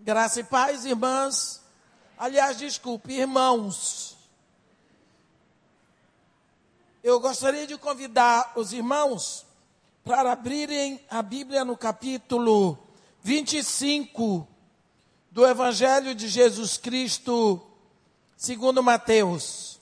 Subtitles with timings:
[0.00, 1.60] Graça e paz, irmãs.
[2.16, 4.16] Aliás, desculpe, irmãos.
[7.02, 9.44] Eu gostaria de convidar os irmãos
[10.04, 12.78] para abrirem a Bíblia no capítulo
[13.22, 14.46] 25
[15.32, 17.60] do Evangelho de Jesus Cristo,
[18.36, 19.80] segundo Mateus.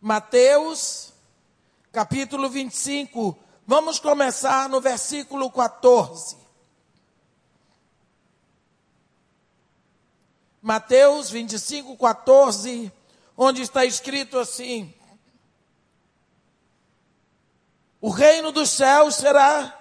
[0.00, 1.12] Mateus,
[1.90, 3.36] capítulo 25,
[3.66, 6.36] Vamos começar no versículo 14.
[10.60, 12.92] Mateus 25, 14,
[13.34, 14.92] onde está escrito assim:
[18.02, 19.80] O reino dos céus será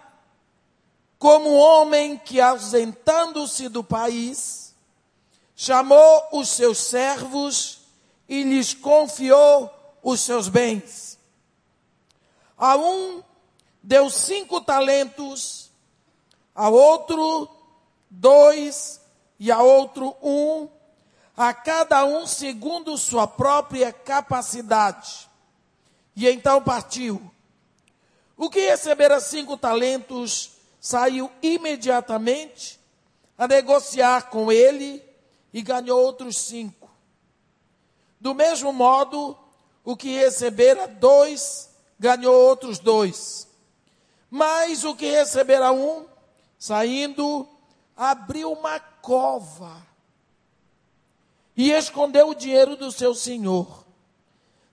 [1.20, 4.74] como um homem que, ausentando-se do país,
[5.58, 7.82] chamou os seus servos
[8.30, 9.70] e lhes confiou
[10.02, 11.20] os seus bens.
[12.58, 13.22] A um
[13.84, 15.70] deu cinco talentos,
[16.56, 17.50] a outro
[18.10, 19.02] dois
[19.38, 20.70] e a outro um,
[21.36, 25.30] a cada um segundo sua própria capacidade.
[26.16, 27.30] E então partiu.
[28.38, 32.80] O que recebera cinco talentos saiu imediatamente
[33.38, 35.04] a negociar com ele
[35.52, 36.90] e ganhou outros cinco.
[38.20, 39.38] Do mesmo modo,
[39.84, 41.70] o que recebera dois
[42.00, 43.48] ganhou outros dois.
[44.36, 46.08] Mas o que receberá um,
[46.58, 47.48] saindo,
[47.96, 49.80] abriu uma cova
[51.56, 53.86] e escondeu o dinheiro do seu senhor.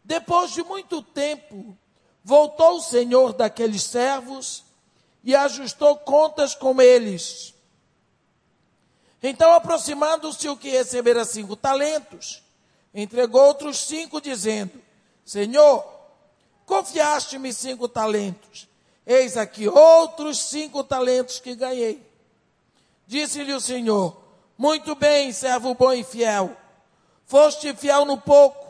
[0.03, 1.77] Depois de muito tempo,
[2.25, 4.65] voltou o senhor daqueles servos
[5.23, 7.53] e ajustou contas com eles.
[9.23, 12.43] Então, aproximando-se o que recebera cinco talentos,
[12.95, 14.81] entregou outros cinco, dizendo:
[15.23, 15.85] Senhor,
[16.65, 18.70] confiaste-me cinco talentos
[19.13, 22.01] Eis aqui outros cinco talentos que ganhei.
[23.09, 24.17] Disse-lhe o Senhor:
[24.57, 26.57] Muito bem, servo bom e fiel.
[27.27, 28.65] Foste fiel no pouco,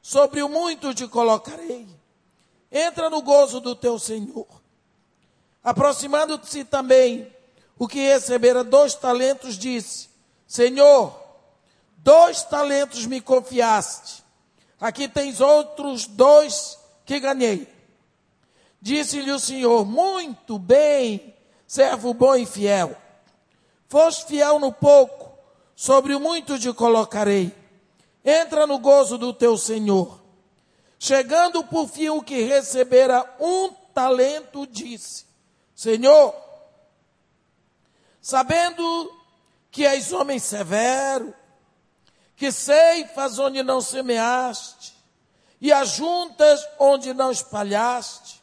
[0.00, 1.86] sobre o muito te colocarei.
[2.72, 4.46] Entra no gozo do teu Senhor.
[5.62, 7.30] Aproximando-se também
[7.78, 10.08] o que recebera dois talentos, disse:
[10.48, 11.14] Senhor,
[11.98, 14.24] dois talentos me confiaste.
[14.80, 17.73] Aqui tens outros dois que ganhei.
[18.84, 21.34] Disse-lhe o Senhor: Muito bem,
[21.66, 22.94] servo bom e fiel.
[23.88, 25.38] Foste fiel no pouco,
[25.74, 27.50] sobre o muito te colocarei.
[28.22, 30.22] Entra no gozo do teu Senhor.
[30.98, 35.24] Chegando por fim o que recebera um talento, disse:
[35.74, 36.34] Senhor,
[38.20, 39.10] sabendo
[39.70, 41.34] que és homem severo,
[42.36, 44.94] que ceifas onde não semeaste,
[45.58, 48.33] e ajuntas onde não espalhaste,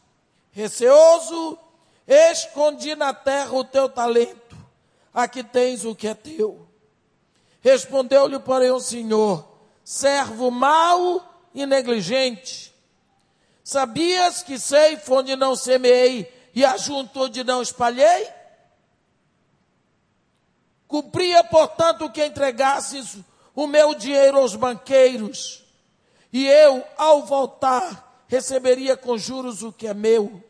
[0.51, 1.57] Receoso,
[2.06, 4.57] escondi na terra o teu talento,
[5.13, 6.67] aqui tens o que é teu.
[7.62, 9.47] Respondeu-lhe, porém, o Senhor:
[9.84, 12.73] servo mau e negligente.
[13.63, 18.28] Sabias que sei onde não semeei e ajunto onde não espalhei?
[20.88, 23.18] Cumpria, portanto, que entregasses
[23.56, 25.63] o meu dinheiro aos banqueiros,
[26.33, 30.42] e eu, ao voltar, receberia com juros o que é meu.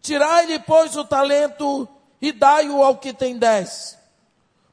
[0.00, 1.86] Tirai-lhe, pois, o talento
[2.22, 3.98] e dai-o ao que tem dez.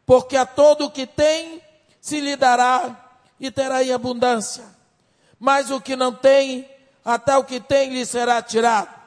[0.06, 1.62] Porque a todo o que tem
[2.00, 4.64] se lhe dará e terá em abundância.
[5.38, 6.66] Mas o que não tem,
[7.04, 9.02] até o que tem lhe será tirado.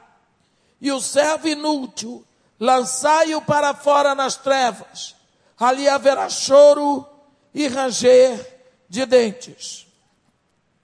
[0.79, 2.23] E o servo inútil,
[2.59, 5.15] lançai-o para fora nas trevas.
[5.59, 7.03] Ali haverá choro
[7.51, 9.87] e ranger de dentes.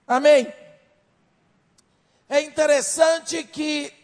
[0.04, 0.52] Amém.
[2.34, 3.94] É interessante que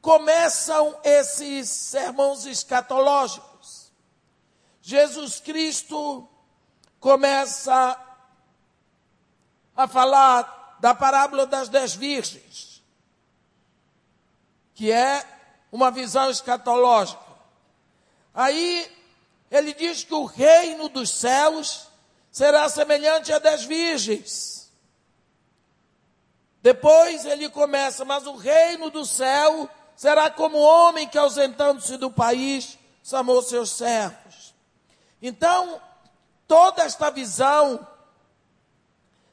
[0.00, 3.90] começam esses sermões escatológicos.
[4.80, 6.28] Jesus Cristo
[7.00, 8.00] começa
[9.74, 12.80] a falar da parábola das dez virgens,
[14.72, 15.26] que é
[15.72, 17.24] uma visão escatológica.
[18.32, 18.88] Aí
[19.50, 21.88] ele diz que o reino dos céus
[22.30, 24.53] será semelhante a dez virgens.
[26.64, 32.10] Depois ele começa, mas o reino do céu será como o homem que, ausentando-se do
[32.10, 34.54] país, chamou seus servos.
[35.20, 35.78] Então,
[36.48, 37.86] toda esta visão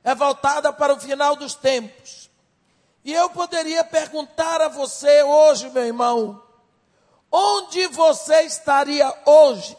[0.04, 2.30] é voltada para o final dos tempos.
[3.02, 6.44] E eu poderia perguntar a você hoje, meu irmão,
[7.32, 9.78] onde você estaria hoje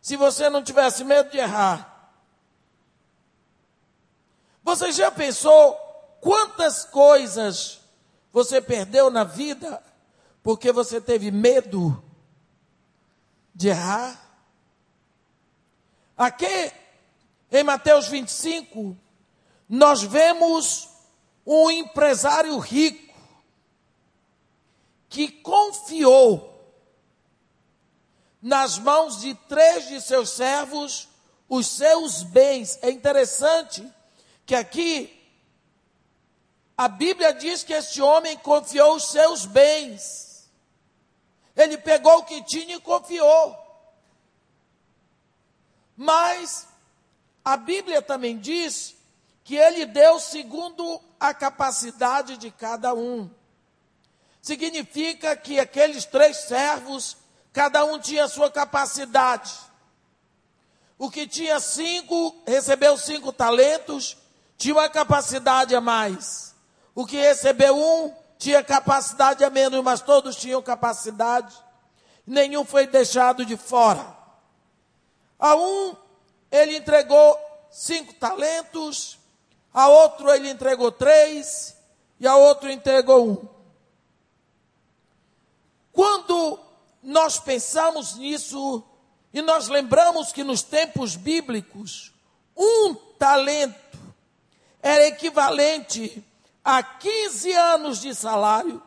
[0.00, 2.12] se você não tivesse medo de errar?
[4.62, 5.87] Você já pensou
[6.20, 7.80] Quantas coisas
[8.32, 9.82] você perdeu na vida
[10.42, 12.02] porque você teve medo
[13.54, 14.28] de errar?
[16.16, 16.72] Aqui,
[17.50, 18.96] em Mateus 25,
[19.68, 20.88] nós vemos
[21.46, 23.14] um empresário rico
[25.08, 26.58] que confiou
[28.42, 31.08] nas mãos de três de seus servos
[31.48, 32.78] os seus bens.
[32.82, 33.86] É interessante
[34.44, 35.17] que aqui
[36.78, 40.48] a Bíblia diz que este homem confiou os seus bens.
[41.56, 43.58] Ele pegou o que tinha e confiou.
[45.96, 46.68] Mas
[47.44, 48.94] a Bíblia também diz
[49.42, 53.28] que ele deu segundo a capacidade de cada um.
[54.40, 57.16] Significa que aqueles três servos,
[57.52, 59.52] cada um tinha sua capacidade.
[60.96, 64.16] O que tinha cinco, recebeu cinco talentos,
[64.56, 66.48] tinha uma capacidade a mais.
[66.94, 71.54] O que recebeu um tinha capacidade a menos, mas todos tinham capacidade.
[72.26, 74.16] Nenhum foi deixado de fora.
[75.38, 75.96] A um,
[76.50, 77.38] ele entregou
[77.70, 79.18] cinco talentos,
[79.72, 81.76] a outro ele entregou três,
[82.20, 83.48] e a outro entregou um.
[85.92, 86.58] Quando
[87.02, 88.84] nós pensamos nisso,
[89.32, 92.12] e nós lembramos que nos tempos bíblicos,
[92.56, 93.98] um talento
[94.82, 96.24] era equivalente
[96.70, 98.82] a 15 anos de salário,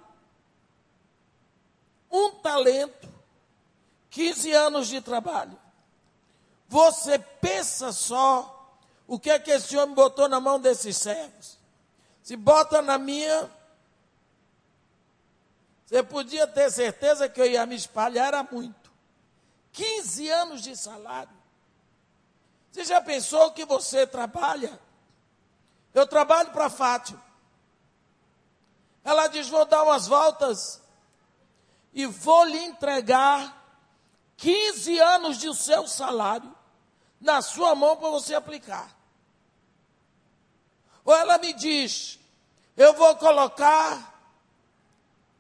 [2.12, 3.10] um talento,
[4.12, 5.58] 15 anos de trabalho.
[6.70, 11.58] Você pensa só o que é que esse homem botou na mão desses servos.
[12.22, 13.50] Se bota na minha,
[15.84, 18.92] você podia ter certeza que eu ia me espalhar era muito.
[19.72, 21.34] 15 anos de salário.
[22.72, 24.80] Você já pensou que você trabalha?
[25.96, 27.31] Eu trabalho para Fátima.
[29.04, 30.82] Ela diz: Vou dar umas voltas
[31.94, 33.62] e vou lhe entregar
[34.38, 36.56] 15 anos de seu salário
[37.20, 38.96] na sua mão para você aplicar.
[41.04, 42.20] Ou ela me diz:
[42.78, 44.12] Eu vou colocar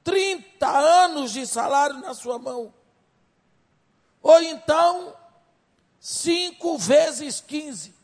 [0.03, 2.73] 30 anos de salário na sua mão.
[4.21, 5.15] Ou então,
[5.99, 7.95] 5 vezes 15,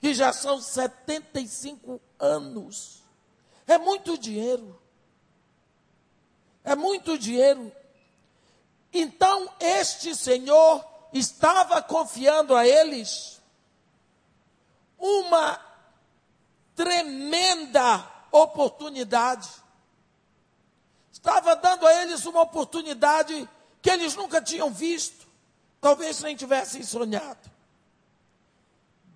[0.00, 3.05] que já são 75 anos.
[3.66, 4.80] É muito dinheiro.
[6.62, 7.72] É muito dinheiro.
[8.92, 13.40] Então, este Senhor estava confiando a eles
[14.98, 15.60] uma
[16.74, 19.48] tremenda oportunidade.
[21.12, 23.48] Estava dando a eles uma oportunidade
[23.82, 25.26] que eles nunca tinham visto,
[25.80, 27.50] talvez nem tivessem sonhado.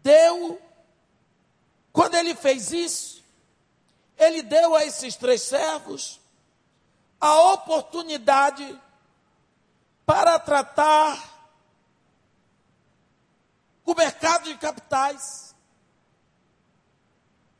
[0.02, 0.60] Deu,
[1.92, 3.19] quando ele fez isso,
[4.20, 6.20] ele deu a esses três servos
[7.18, 8.78] a oportunidade
[10.04, 11.18] para tratar
[13.84, 15.54] o mercado de capitais,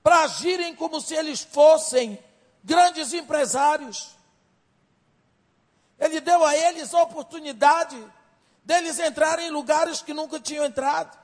[0.02, 2.22] para agirem como se eles fossem
[2.62, 4.14] grandes empresários.
[5.98, 7.96] Ele deu a eles a oportunidade
[8.64, 11.18] deles entrarem em lugares que nunca tinham entrado.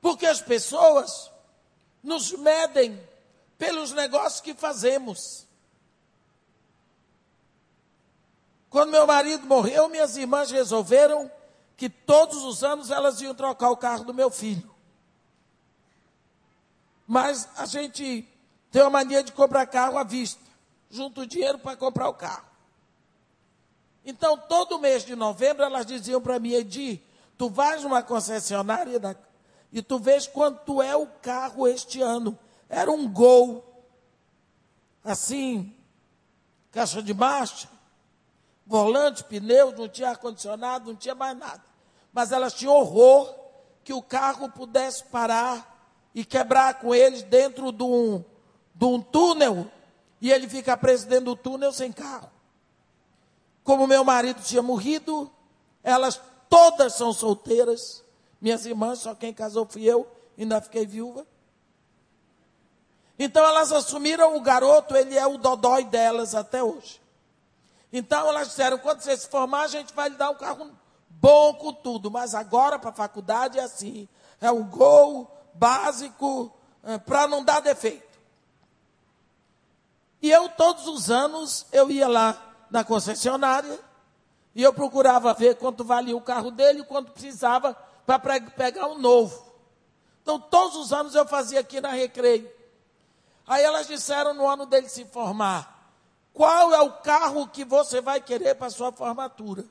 [0.00, 1.30] Porque as pessoas
[2.06, 2.98] nos medem
[3.58, 5.44] pelos negócios que fazemos.
[8.70, 11.30] Quando meu marido morreu, minhas irmãs resolveram
[11.76, 14.70] que todos os anos elas iam trocar o carro do meu filho.
[17.06, 18.26] Mas a gente
[18.70, 20.40] tem uma mania de comprar carro à vista.
[20.88, 22.46] Junta o dinheiro para comprar o carro.
[24.04, 27.02] Então, todo mês de novembro, elas diziam para mim, Edi,
[27.36, 29.16] tu vais numa concessionária da,
[29.76, 32.38] e tu vês quanto é o carro este ano.
[32.66, 33.62] Era um gol,
[35.04, 35.76] assim,
[36.70, 37.68] caixa de marcha,
[38.66, 41.62] volante, pneus, não tinha ar-condicionado, não tinha mais nada.
[42.10, 43.34] Mas elas tinham horror
[43.84, 48.24] que o carro pudesse parar e quebrar com eles dentro de um,
[48.74, 49.70] de um túnel
[50.22, 52.30] e ele ficar preso dentro do túnel sem carro.
[53.62, 55.30] Como meu marido tinha morrido,
[55.84, 56.18] elas
[56.48, 58.05] todas são solteiras
[58.40, 60.06] minhas irmãs, só quem casou fui eu,
[60.38, 61.26] ainda fiquei viúva.
[63.18, 67.00] Então elas assumiram o garoto, ele é o dodói delas até hoje.
[67.92, 70.70] Então elas disseram: quando você se formar, a gente vai lhe dar um carro
[71.08, 74.08] bom com tudo, mas agora para a faculdade é assim:
[74.40, 76.52] é um gol básico
[76.82, 78.06] é, para não dar defeito.
[80.20, 83.78] E eu, todos os anos, eu ia lá na concessionária
[84.54, 87.76] e eu procurava ver quanto valia o carro dele, quanto precisava
[88.06, 89.44] para pegar um novo.
[90.22, 92.50] Então, todos os anos eu fazia aqui na Recreio.
[93.46, 95.92] Aí elas disseram no ano dele se formar:
[96.32, 99.64] qual é o carro que você vai querer para sua formatura?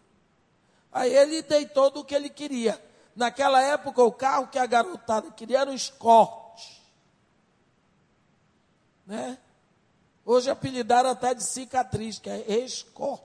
[0.92, 2.82] Aí ele deitou do que ele queria.
[3.16, 6.62] Naquela época, o carro que a garotada queria era um Escort.
[9.06, 9.38] Né?
[10.26, 13.25] Hoje apelidaram até de cicatriz, que é Escort.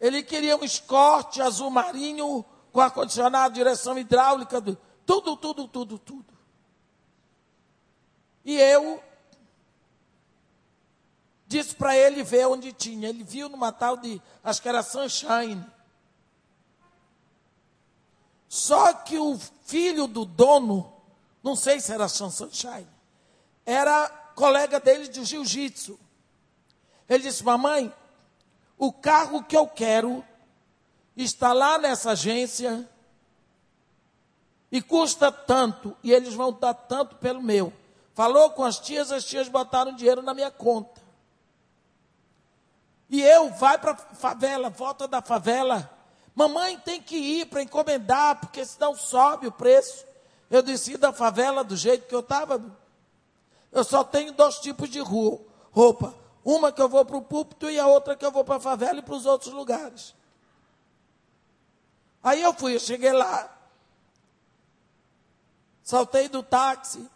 [0.00, 4.60] Ele queria um Escort azul marinho com ar-condicionado, direção hidráulica,
[5.04, 6.38] tudo, tudo, tudo, tudo.
[8.44, 9.02] E eu
[11.46, 13.08] disse para ele ver onde tinha.
[13.08, 15.64] Ele viu numa tal de, acho que era Sunshine.
[18.48, 20.92] Só que o filho do dono,
[21.42, 22.88] não sei se era Sunshine,
[23.66, 25.98] era colega dele de jiu-jitsu.
[27.08, 27.92] Ele disse: Mamãe,
[28.78, 30.24] o carro que eu quero
[31.16, 32.88] está lá nessa agência
[34.70, 37.72] e custa tanto, e eles vão dar tanto pelo meu.
[38.14, 41.00] Falou com as tias, as tias botaram dinheiro na minha conta.
[43.10, 45.90] E eu, vai para a favela, volta da favela.
[46.34, 50.04] Mamãe tem que ir para encomendar, porque senão sobe o preço.
[50.50, 52.62] Eu desci da favela do jeito que eu estava.
[53.72, 56.14] Eu só tenho dois tipos de roupa.
[56.48, 58.60] Uma que eu vou para o púlpito e a outra que eu vou para a
[58.60, 60.14] favela e para os outros lugares.
[62.22, 63.54] Aí eu fui, eu cheguei lá.
[65.82, 67.06] Saltei do táxi.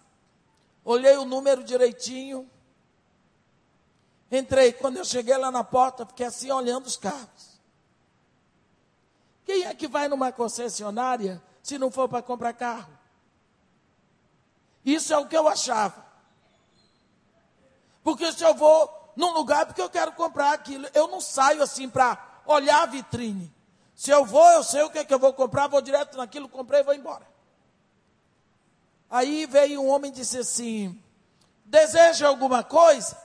[0.84, 2.46] Olhei o número direitinho.
[4.30, 7.58] Entrei, quando eu cheguei lá na porta, fiquei assim olhando os carros.
[9.46, 12.92] Quem é que vai numa concessionária se não for para comprar carro?
[14.84, 16.04] Isso é o que eu achava.
[18.04, 21.88] Porque se eu vou num lugar porque eu quero comprar aquilo, eu não saio assim
[21.88, 23.52] para olhar a vitrine.
[23.94, 26.48] Se eu vou, eu sei o que é que eu vou comprar, vou direto naquilo,
[26.48, 27.26] comprei e vou embora.
[29.08, 31.00] Aí veio um homem e disse assim:
[31.64, 33.16] Deseja alguma coisa?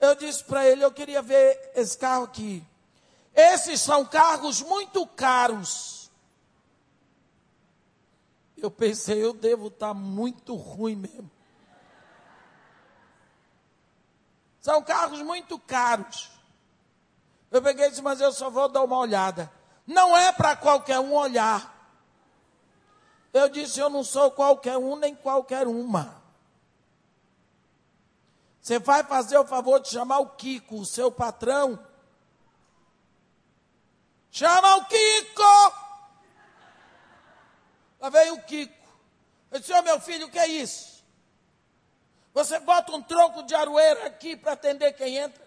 [0.00, 2.64] Eu disse para ele: eu queria ver esse carro aqui.
[3.34, 6.10] Esses são carros muito caros.
[8.56, 11.30] Eu pensei, eu devo estar tá muito ruim mesmo.
[14.66, 16.28] São carros muito caros.
[17.52, 19.48] Eu peguei e disse, mas eu só vou dar uma olhada.
[19.86, 21.72] Não é para qualquer um olhar.
[23.32, 26.20] Eu disse, eu não sou qualquer um nem qualquer uma.
[28.60, 31.78] Você vai fazer o favor de chamar o Kiko, o seu patrão.
[34.32, 35.74] Chama o Kiko!
[38.00, 38.88] Lá veio o Kiko.
[39.52, 40.95] Eu disse, ô oh, meu filho, o que é isso?
[42.36, 45.42] Você bota um tronco de aroeira aqui para atender quem entra?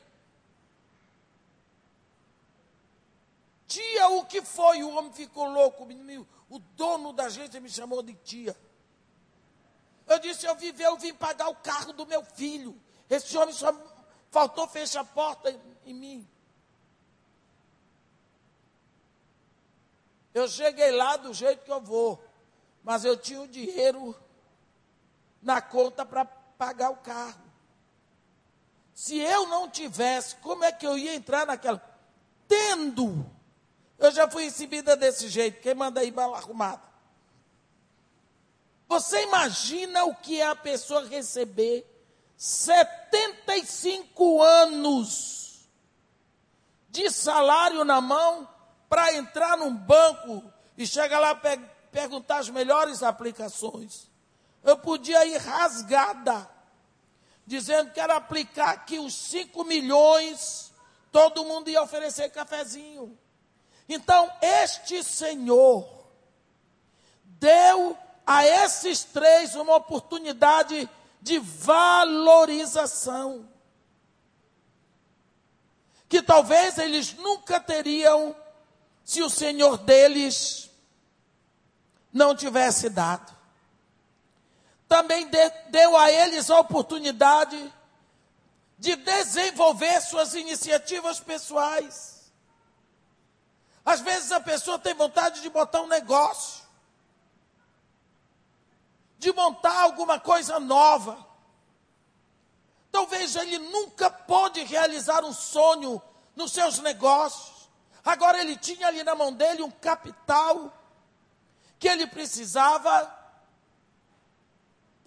[3.68, 4.82] Tia, o que foi?
[4.82, 5.88] O homem ficou louco.
[6.50, 8.58] O dono da agência me chamou de tia.
[10.08, 12.76] Eu disse, eu vim, eu vim pagar o carro do meu filho.
[13.08, 13.72] Esse homem só
[14.32, 15.56] faltou fechar a porta
[15.86, 16.28] em mim.
[20.34, 22.20] Eu cheguei lá do jeito que eu vou,
[22.84, 24.16] mas eu tinha o dinheiro
[25.40, 27.42] na conta para pagar o carro.
[28.94, 31.82] Se eu não tivesse, como é que eu ia entrar naquela?
[32.50, 33.26] Tendo.
[33.98, 35.62] Eu já fui recebida desse jeito.
[35.62, 36.82] Quem manda aí bala arrumada?
[38.90, 41.86] Você imagina o que é a pessoa receber
[42.36, 45.70] 75 anos
[46.90, 48.50] de salário na mão
[48.90, 50.44] para entrar num banco
[50.78, 51.58] e chegar lá pe
[51.92, 54.09] perguntar as melhores aplicações.
[54.64, 56.50] Eu podia ir rasgada,
[57.46, 60.74] dizendo que era aplicar aqui os 5 milhões,
[61.12, 63.18] todo mundo ia oferecer cafezinho.
[63.88, 65.88] Então, este Senhor
[67.24, 70.88] deu a esses três uma oportunidade
[71.20, 73.50] de valorização.
[76.08, 78.36] Que talvez eles nunca teriam
[79.04, 80.70] se o Senhor deles
[82.14, 83.39] não tivesse dado.
[84.90, 87.74] Também de, deu a eles a oportunidade
[88.78, 92.34] de desenvolver suas iniciativas pessoais.
[93.86, 96.68] Às vezes a pessoa tem vontade de botar um negócio
[99.20, 101.28] de montar alguma coisa nova.
[102.90, 106.02] Talvez ele nunca pôde realizar um sonho
[106.36, 107.70] nos seus negócios.
[108.04, 110.74] Agora ele tinha ali na mão dele um capital
[111.78, 113.19] que ele precisava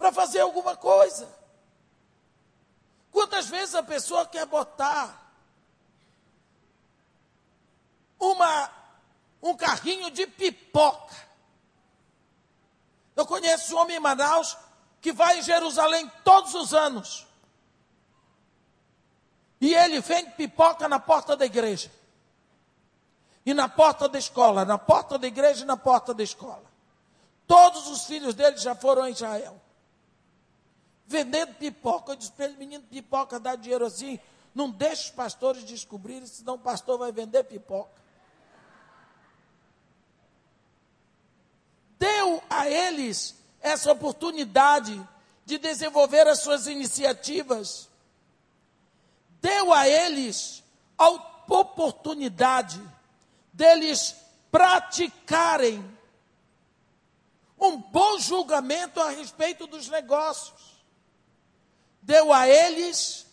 [0.03, 1.33] para fazer alguma coisa.
[3.09, 5.33] Quantas vezes a pessoa quer botar
[8.19, 8.69] uma
[9.41, 11.15] um carrinho de pipoca
[13.15, 14.57] eu conheço um homem em Manaus
[14.99, 17.25] que vai em Jerusalém todos os anos.
[19.61, 21.89] E ele vende pipoca na porta da igreja.
[23.45, 26.65] E na porta da escola, na porta da igreja e na porta da escola.
[27.47, 29.62] Todos os filhos dele já foram a Israel.
[31.05, 32.13] Vendendo pipoca.
[32.13, 34.19] Eu disse para ele, menino, pipoca dá dinheiro assim.
[34.53, 38.01] Não deixe os pastores descobrirem, senão o pastor vai vender pipoca.
[41.97, 45.01] Deu a eles essa oportunidade
[45.45, 47.89] de desenvolver as suas iniciativas.
[49.41, 50.63] Deu a eles
[50.97, 52.81] a oportunidade
[53.51, 54.15] deles
[54.51, 55.83] praticarem
[57.59, 60.72] um bom julgamento a respeito dos negócios.
[62.03, 63.25] Deu a eles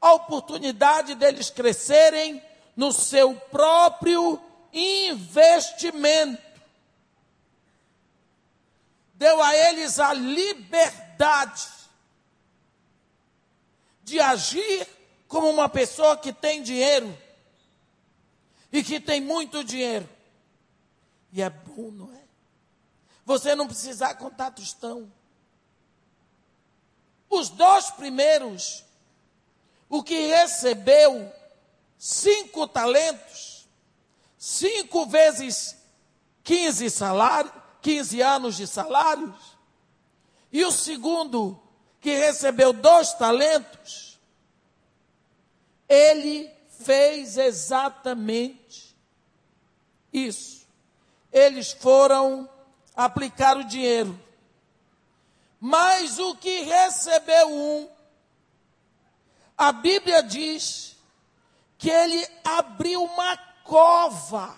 [0.00, 2.42] a oportunidade deles crescerem
[2.76, 4.40] no seu próprio
[4.72, 6.42] investimento.
[9.14, 11.66] Deu a eles a liberdade
[14.04, 14.86] de agir
[15.26, 17.16] como uma pessoa que tem dinheiro
[18.70, 20.08] e que tem muito dinheiro.
[21.32, 22.22] E é bom, não é?
[23.24, 25.10] Você não precisar contar tostão.
[27.30, 28.84] Os dois primeiros,
[29.88, 31.32] o que recebeu
[31.98, 33.68] cinco talentos,
[34.38, 35.76] cinco vezes
[36.42, 39.58] quinze salários, 15 anos de salários,
[40.50, 41.60] e o segundo,
[42.00, 44.18] que recebeu dois talentos,
[45.88, 48.96] ele fez exatamente
[50.12, 50.66] isso.
[51.32, 52.48] Eles foram
[52.94, 54.18] aplicar o dinheiro.
[55.60, 57.88] Mas o que recebeu um,
[59.56, 60.96] a Bíblia diz
[61.76, 64.56] que ele abriu uma cova.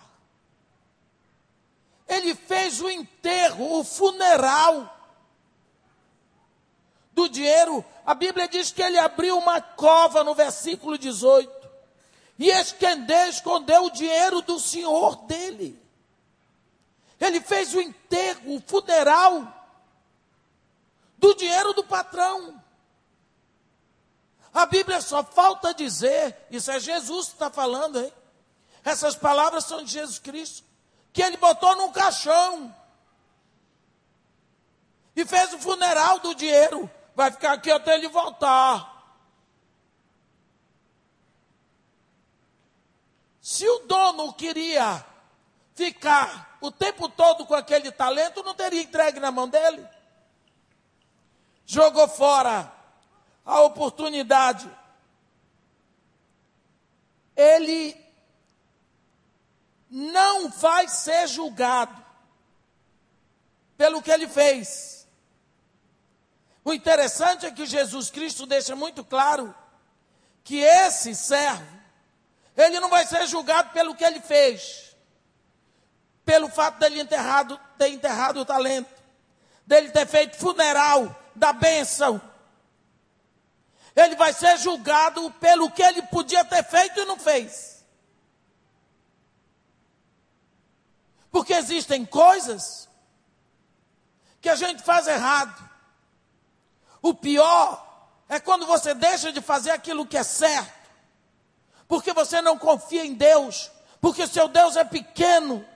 [2.07, 4.97] Ele fez o enterro, o funeral
[7.13, 7.85] do dinheiro.
[8.05, 11.61] A Bíblia diz que ele abriu uma cova no versículo 18
[12.39, 15.81] e escondeu, escondeu o dinheiro do senhor dele.
[17.21, 19.60] Ele fez o enterro, o funeral
[21.21, 22.61] do dinheiro do patrão.
[24.53, 28.13] A Bíblia só falta dizer, isso é Jesus que está falando, hein?
[28.83, 30.67] Essas palavras são de Jesus Cristo,
[31.13, 32.75] que ele botou num caixão
[35.15, 36.91] e fez o funeral do dinheiro.
[37.15, 38.89] Vai ficar aqui até ele voltar.
[43.43, 45.05] Se o dono queria
[45.75, 49.87] ficar o tempo todo com aquele talento, não teria entregue na mão dele.
[51.71, 52.69] Jogou fora
[53.47, 54.69] a oportunidade.
[57.37, 57.97] Ele
[59.89, 62.05] não vai ser julgado
[63.77, 65.07] pelo que ele fez.
[66.65, 69.55] O interessante é que Jesus Cristo deixa muito claro
[70.43, 71.81] que esse servo
[72.57, 74.97] ele não vai ser julgado pelo que ele fez,
[76.25, 78.93] pelo fato dele enterrado, ter enterrado o talento,
[79.65, 82.21] dele ter feito funeral da bênção.
[83.95, 87.85] Ele vai ser julgado pelo que ele podia ter feito e não fez.
[91.31, 92.89] Porque existem coisas
[94.41, 95.69] que a gente faz errado.
[97.03, 97.87] O pior
[98.29, 100.81] é quando você deixa de fazer aquilo que é certo
[101.91, 103.69] porque você não confia em Deus,
[104.01, 105.67] porque seu Deus é pequeno,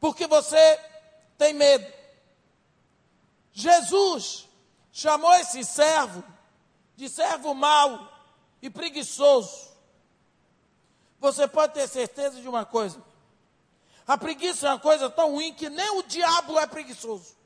[0.00, 0.80] porque você
[1.36, 1.86] tem medo.
[3.52, 4.45] Jesus
[4.96, 6.24] chamou esse servo
[6.96, 8.10] de servo mau
[8.62, 9.68] e preguiçoso.
[11.20, 13.04] Você pode ter certeza de uma coisa:
[14.06, 17.36] a preguiça é uma coisa tão ruim que nem o diabo é preguiçoso.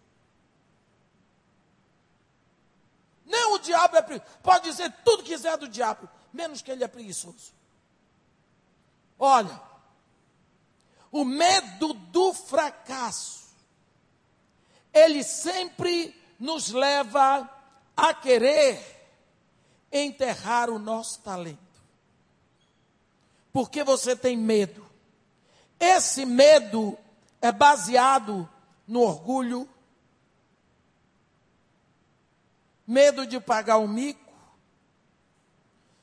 [3.26, 4.38] Nem o diabo é preguiçoso.
[4.44, 7.52] Pode dizer tudo que quiser do diabo, menos que ele é preguiçoso.
[9.18, 9.60] Olha,
[11.10, 13.48] o medo do fracasso,
[14.92, 17.48] ele sempre nos leva
[17.94, 18.83] a querer
[19.92, 21.59] enterrar o nosso talento.
[23.53, 24.87] Porque você tem medo.
[25.79, 26.96] Esse medo
[27.42, 28.48] é baseado
[28.87, 29.68] no orgulho,
[32.87, 34.33] medo de pagar o mico,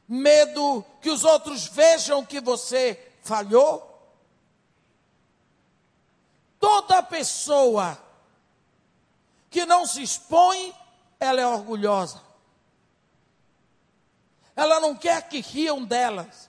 [0.07, 3.85] medo que os outros vejam que você falhou.
[6.59, 8.06] Toda pessoa
[9.57, 10.71] que não se expõe,
[11.19, 12.21] ela é orgulhosa.
[14.55, 16.47] Ela não quer que riam delas.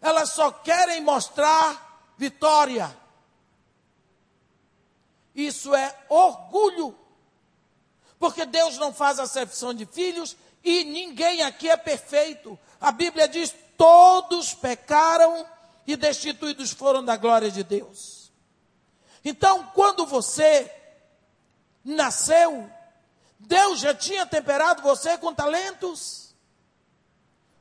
[0.00, 2.96] Elas só querem mostrar vitória.
[5.34, 6.98] Isso é orgulho.
[8.18, 10.34] Porque Deus não faz acepção de filhos
[10.64, 12.58] e ninguém aqui é perfeito.
[12.80, 15.46] A Bíblia diz: todos pecaram
[15.86, 18.32] e destituídos foram da glória de Deus.
[19.22, 20.77] Então, quando você
[21.94, 22.70] nasceu,
[23.38, 26.34] Deus já tinha temperado você com talentos,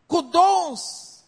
[0.07, 1.23] com dons.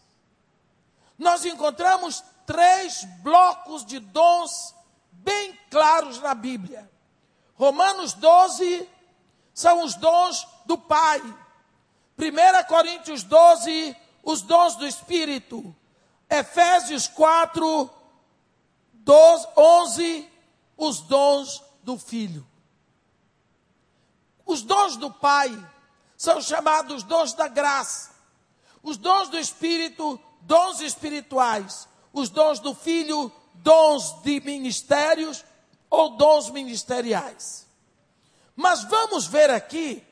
[1.18, 4.74] Nós encontramos três blocos de dons
[5.10, 6.90] bem claros na Bíblia.
[7.54, 8.88] Romanos 12
[9.54, 11.20] são os dons do Pai.
[12.18, 15.74] 1 Coríntios 12, os dons do Espírito.
[16.28, 17.90] Efésios 4,
[18.92, 20.32] 12, 11,
[20.76, 22.49] os dons do Filho.
[24.50, 25.56] Os dons do Pai
[26.16, 28.10] são chamados dons da graça.
[28.82, 31.88] Os dons do Espírito, dons espirituais.
[32.12, 35.44] Os dons do Filho, dons de ministérios
[35.88, 37.64] ou dons ministeriais.
[38.56, 40.04] Mas vamos ver aqui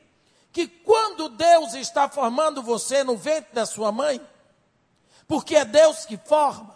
[0.53, 4.25] que quando Deus está formando você no ventre da sua mãe,
[5.27, 6.73] porque é Deus que forma,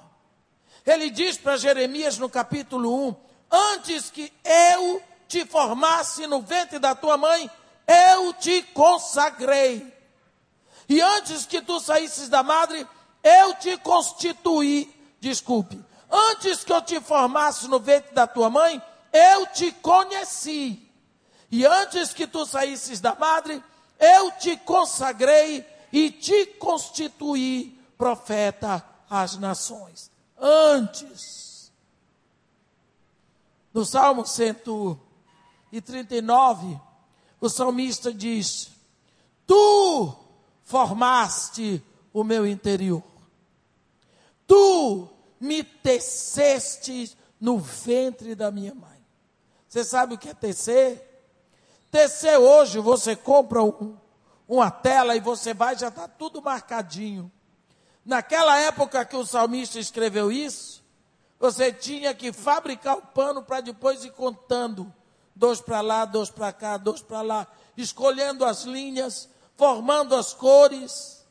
[0.85, 3.15] ele diz para Jeremias no capítulo 1:
[3.49, 5.01] Antes que eu
[5.33, 7.49] te formasse no ventre da tua mãe,
[7.87, 9.91] eu te consagrei.
[10.87, 12.87] E antes que tu saísses da madre,
[13.23, 14.93] eu te constituí.
[15.19, 15.83] Desculpe.
[16.11, 18.79] Antes que eu te formasse no ventre da tua mãe,
[19.11, 20.87] eu te conheci.
[21.49, 23.63] E antes que tu saísses da madre,
[23.99, 30.11] eu te consagrei e te constituí profeta às nações.
[30.37, 31.71] Antes.
[33.73, 34.27] No Salmo
[35.81, 36.79] 139,
[37.41, 38.71] o salmista diz:
[39.47, 40.15] Tu
[40.63, 41.83] formaste
[42.13, 43.01] o meu interior.
[44.45, 45.09] Tu
[45.39, 49.03] me teceste no ventre da minha mãe.
[49.67, 51.09] Você sabe o que é tecer?
[51.89, 53.97] Tecer hoje, você compra um,
[54.47, 57.31] uma tela e você vai, já está tudo marcadinho.
[58.05, 60.83] Naquela época que o salmista escreveu isso,
[61.39, 64.93] você tinha que fabricar o pano para depois ir contando.
[65.35, 71.25] Dois para lá, dois para cá, dois para lá, escolhendo as linhas, formando as cores.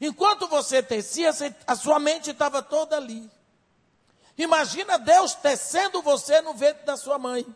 [0.00, 1.30] Enquanto você tecia,
[1.66, 3.30] a sua mente estava toda ali.
[4.36, 7.46] Imagina Deus tecendo você no ventre da sua mãe.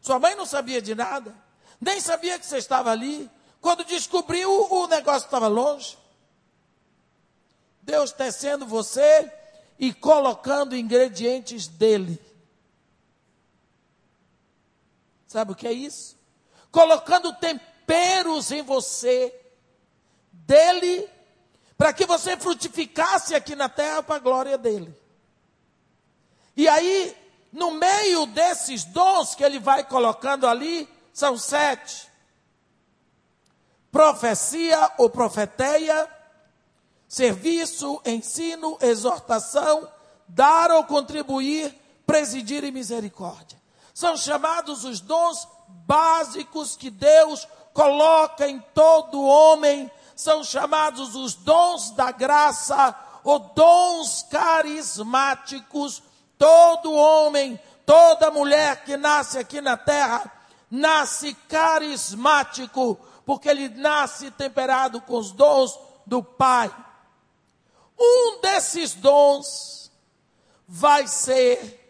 [0.00, 1.44] Sua mãe não sabia de nada
[1.84, 3.30] nem sabia que você estava ali.
[3.60, 5.98] Quando descobriu, o negócio estava longe.
[7.82, 9.30] Deus tecendo você
[9.78, 12.18] e colocando ingredientes dele.
[15.34, 16.16] Sabe o que é isso?
[16.70, 19.34] Colocando temperos em você,
[20.30, 21.10] dele,
[21.76, 24.96] para que você frutificasse aqui na terra para a glória dele.
[26.56, 27.16] E aí,
[27.52, 32.08] no meio desses dons que ele vai colocando ali, são sete:
[33.90, 36.08] profecia ou profeteia,
[37.08, 39.90] serviço, ensino, exortação,
[40.28, 43.63] dar ou contribuir, presidir e misericórdia.
[43.94, 45.46] São chamados os dons
[45.86, 54.26] básicos que Deus coloca em todo homem, são chamados os dons da graça ou dons
[54.28, 56.02] carismáticos.
[56.36, 60.30] Todo homem, toda mulher que nasce aqui na terra
[60.68, 66.74] nasce carismático, porque ele nasce temperado com os dons do Pai.
[67.96, 69.92] Um desses dons
[70.66, 71.83] vai ser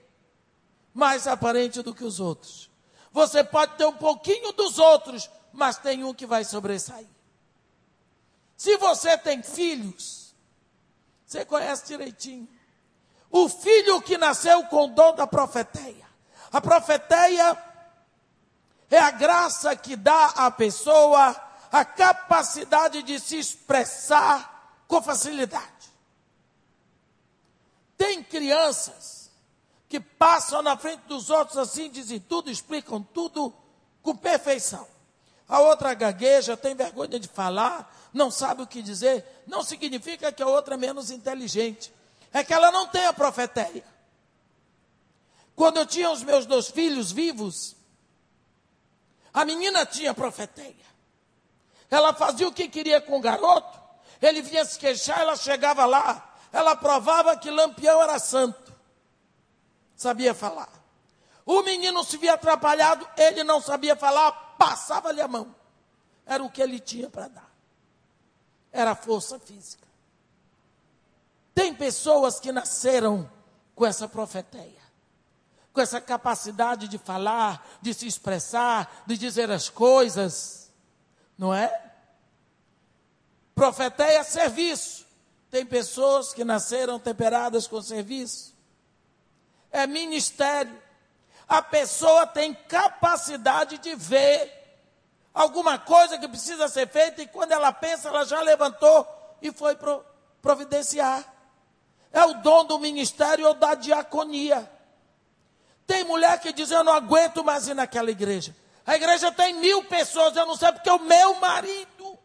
[0.94, 2.70] mais aparente do que os outros.
[3.12, 7.09] Você pode ter um pouquinho dos outros, mas tem um que vai sobressair.
[8.57, 10.35] Se você tem filhos,
[11.26, 12.48] você conhece direitinho.
[13.30, 16.07] O filho que nasceu com o dom da profeteia.
[16.52, 17.61] A profeteia
[18.88, 21.35] é a graça que dá à pessoa
[21.72, 25.92] a capacidade de se expressar com facilidade.
[27.96, 29.23] Tem crianças
[29.94, 33.54] que passam na frente dos outros assim, dizem tudo, explicam tudo
[34.02, 34.85] com perfeição.
[35.48, 39.24] A outra gagueja, tem vergonha de falar, não sabe o que dizer.
[39.46, 41.94] Não significa que a outra é menos inteligente.
[42.33, 43.85] É que ela não tem a profeteia.
[45.54, 47.76] Quando eu tinha os meus dois filhos vivos,
[49.33, 50.74] a menina tinha profeteia.
[51.88, 53.78] Ela fazia o que queria com o garoto.
[54.20, 56.35] Ele vinha se queixar, ela chegava lá.
[56.52, 58.63] Ela provava que Lampião era santo.
[60.04, 60.68] Sabia falar.
[61.46, 65.54] O menino se via atrapalhado, ele não sabia falar, passava-lhe a mão.
[66.26, 67.50] Era o que ele tinha para dar.
[68.70, 69.88] Era força física.
[71.54, 73.30] Tem pessoas que nasceram
[73.74, 74.84] com essa profeteia.
[75.72, 80.70] com essa capacidade de falar, de se expressar, de dizer as coisas,
[81.36, 81.92] não é?
[83.54, 85.04] Profeteia é serviço.
[85.50, 88.53] Tem pessoas que nasceram temperadas com serviço.
[89.74, 90.80] É ministério.
[91.48, 94.48] A pessoa tem capacidade de ver
[95.34, 99.04] alguma coisa que precisa ser feita e quando ela pensa, ela já levantou
[99.42, 99.76] e foi
[100.40, 101.24] providenciar.
[102.12, 104.70] É o dom do ministério ou da diaconia.
[105.84, 108.54] Tem mulher que diz: Eu não aguento mais ir naquela igreja.
[108.87, 112.16] A igreja tem mil pessoas, eu não sei porque o meu marido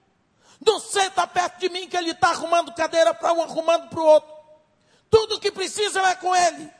[0.63, 4.05] não senta perto de mim, que ele está arrumando cadeira para um, arrumando para o
[4.05, 4.29] outro.
[5.09, 6.78] Tudo que precisa é com ele.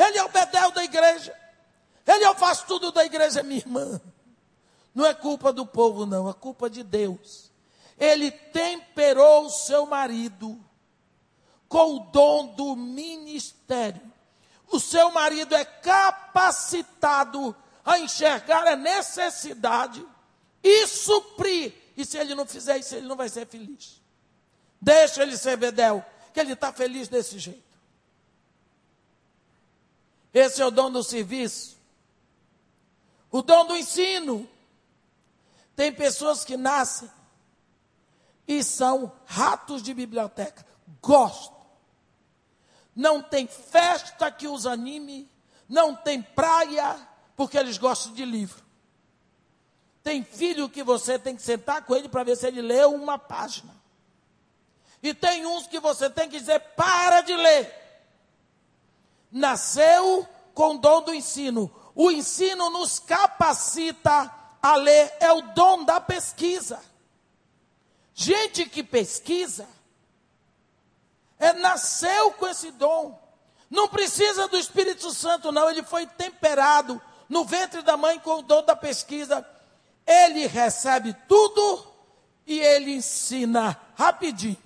[0.00, 1.36] Ele é o bedel da igreja.
[2.06, 4.00] Ele é o faz tudo da igreja, minha irmã.
[4.94, 7.50] Não é culpa do povo, não, é culpa de Deus.
[7.98, 10.58] Ele temperou o seu marido
[11.68, 14.00] com o dom do ministério.
[14.68, 20.04] O seu marido é capacitado a enxergar a necessidade
[20.62, 21.74] e suprir.
[21.96, 24.00] E se ele não fizer isso, ele não vai ser feliz.
[24.80, 27.69] Deixa ele ser bedel, que ele está feliz desse jeito.
[30.32, 31.76] Esse é o dom do serviço.
[33.30, 34.48] O dom do ensino.
[35.74, 37.10] Tem pessoas que nascem
[38.46, 40.66] e são ratos de biblioteca.
[41.00, 41.56] Gostam.
[42.94, 45.30] Não tem festa que os anime,
[45.68, 46.96] não tem praia,
[47.36, 48.62] porque eles gostam de livro.
[50.02, 53.18] Tem filho que você tem que sentar com ele para ver se ele leu uma
[53.18, 53.74] página.
[55.02, 57.79] E tem uns que você tem que dizer: para de ler.
[59.30, 61.70] Nasceu com dom do ensino.
[61.94, 66.80] O ensino nos capacita a ler é o dom da pesquisa.
[68.14, 69.66] Gente que pesquisa
[71.38, 73.18] é nasceu com esse dom.
[73.70, 75.70] Não precisa do Espírito Santo, não.
[75.70, 79.46] Ele foi temperado no ventre da mãe com o dom da pesquisa.
[80.06, 81.86] Ele recebe tudo
[82.46, 84.58] e ele ensina rapidinho.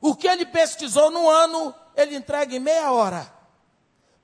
[0.00, 3.30] O que ele pesquisou no ano, ele entrega em meia hora.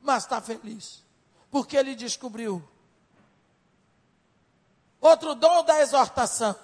[0.00, 1.02] Mas está feliz,
[1.50, 2.66] porque ele descobriu
[5.04, 6.56] Outro dom da exortação.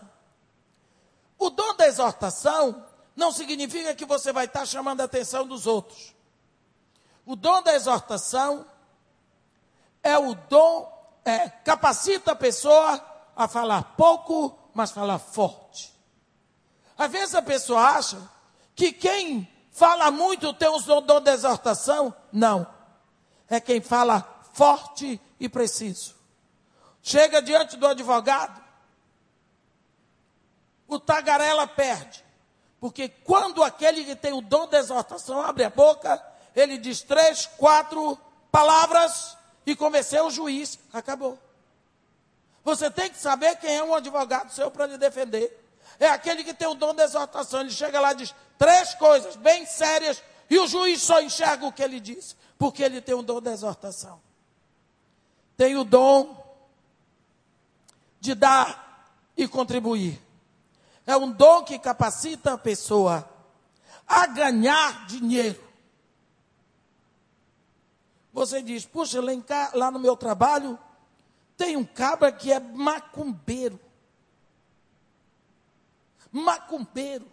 [1.38, 6.14] O dom da exortação não significa que você vai estar chamando a atenção dos outros.
[7.26, 8.64] O dom da exortação
[10.02, 10.90] é o dom,
[11.22, 12.98] é, capacita a pessoa
[13.36, 15.94] a falar pouco, mas falar forte.
[16.96, 18.26] Às vezes a pessoa acha
[18.74, 19.46] que quem
[19.80, 22.14] fala muito tem o dom da exortação.
[22.30, 22.66] Não.
[23.48, 26.14] É quem fala forte e preciso.
[27.02, 28.62] Chega diante do advogado,
[30.86, 32.22] o tagarela perde.
[32.78, 36.22] Porque quando aquele que tem o dom da exortação abre a boca,
[36.54, 38.18] ele diz três, quatro
[38.52, 40.78] palavras e convenceu o juiz.
[40.92, 41.38] Acabou.
[42.62, 45.59] Você tem que saber quem é um advogado seu para lhe defender.
[46.00, 47.60] É aquele que tem o dom da exortação.
[47.60, 51.72] Ele chega lá e diz três coisas bem sérias e o juiz só enxerga o
[51.72, 54.20] que ele disse, porque ele tem o dom da exortação.
[55.56, 56.42] Tem o dom
[58.18, 60.20] de dar e contribuir.
[61.06, 63.28] É um dom que capacita a pessoa
[64.08, 65.62] a ganhar dinheiro.
[68.32, 70.78] Você diz, puxa, lá, cá, lá no meu trabalho
[71.56, 73.78] tem um cabra que é macumbeiro.
[76.30, 77.30] Macumbeiro.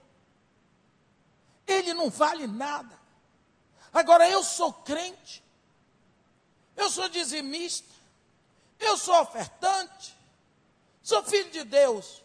[1.66, 2.98] Ele não vale nada.
[3.94, 5.44] Agora eu sou crente.
[6.76, 7.94] Eu sou dizimista.
[8.80, 10.16] Eu sou ofertante.
[11.02, 12.24] Sou filho de Deus.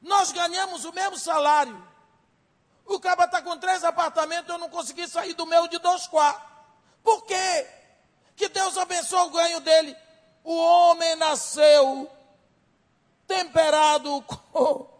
[0.00, 1.92] Nós ganhamos o mesmo salário.
[2.84, 6.42] O cara está com três apartamentos, eu não consegui sair do meu de dois quartos.
[7.02, 7.66] Por quê?
[8.36, 9.96] Que Deus abençoe o ganho dele.
[10.44, 12.10] O homem nasceu
[13.26, 14.91] temperado com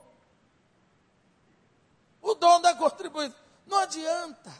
[2.22, 3.36] o dom da contribuição.
[3.66, 4.52] Não adianta.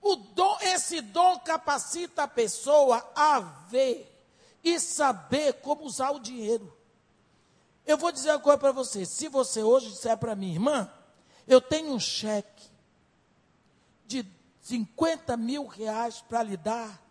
[0.00, 4.14] O dom, esse dom capacita a pessoa a ver
[4.64, 6.72] e saber como usar o dinheiro.
[7.86, 9.04] Eu vou dizer uma coisa para você.
[9.04, 10.90] Se você hoje disser para mim, irmã,
[11.46, 12.66] eu tenho um cheque
[14.06, 14.26] de
[14.62, 17.02] 50 mil reais para lhe dar,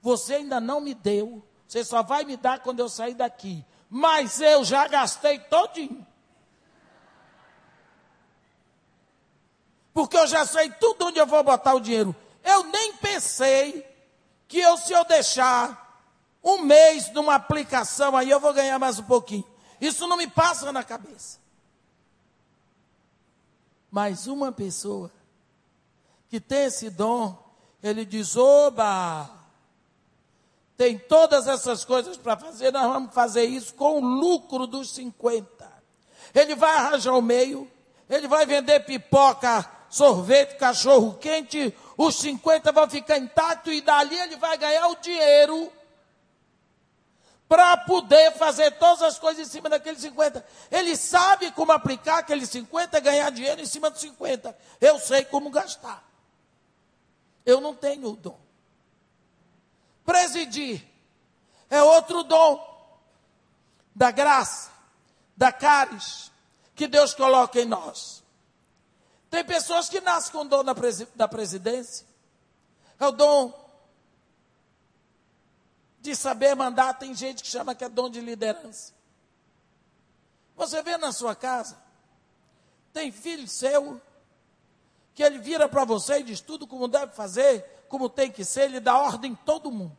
[0.00, 3.64] você ainda não me deu, você só vai me dar quando eu sair daqui.
[3.88, 6.06] Mas eu já gastei todinho.
[9.94, 12.14] Porque eu já sei tudo onde eu vou botar o dinheiro.
[12.42, 13.86] Eu nem pensei
[14.48, 16.02] que eu, se eu deixar
[16.42, 19.44] um mês numa aplicação, aí eu vou ganhar mais um pouquinho.
[19.80, 21.38] Isso não me passa na cabeça.
[23.90, 25.10] Mas uma pessoa
[26.28, 27.38] que tem esse dom,
[27.80, 29.30] Ele diz: Oba!
[30.76, 35.72] Tem todas essas coisas para fazer, nós vamos fazer isso com o lucro dos 50.
[36.34, 37.70] Ele vai arranjar o meio,
[38.10, 44.34] ele vai vender pipoca, sorvete, cachorro quente, os 50 vão ficar intactos e dali ele
[44.36, 45.72] vai ganhar o dinheiro
[47.48, 50.44] para poder fazer todas as coisas em cima daqueles 50.
[50.68, 54.56] Ele sabe como aplicar aqueles 50 e ganhar dinheiro em cima dos 50.
[54.80, 56.02] Eu sei como gastar.
[57.46, 58.40] Eu não tenho o dom.
[60.04, 60.84] Presidir
[61.70, 62.74] é outro dom
[63.94, 64.72] da graça,
[65.36, 66.32] da caris,
[66.74, 68.23] que Deus coloca em nós.
[69.34, 72.06] Tem pessoas que nascem com o dom da, presidência.
[73.00, 73.52] É o dom
[76.00, 78.92] de saber mandar, tem gente que chama que é dom de liderança.
[80.54, 81.76] Você vê na sua casa,
[82.92, 84.00] tem filho seu,
[85.16, 88.66] que ele vira para você e diz tudo como deve fazer, como tem que ser,
[88.66, 89.98] ele dá ordem em todo mundo.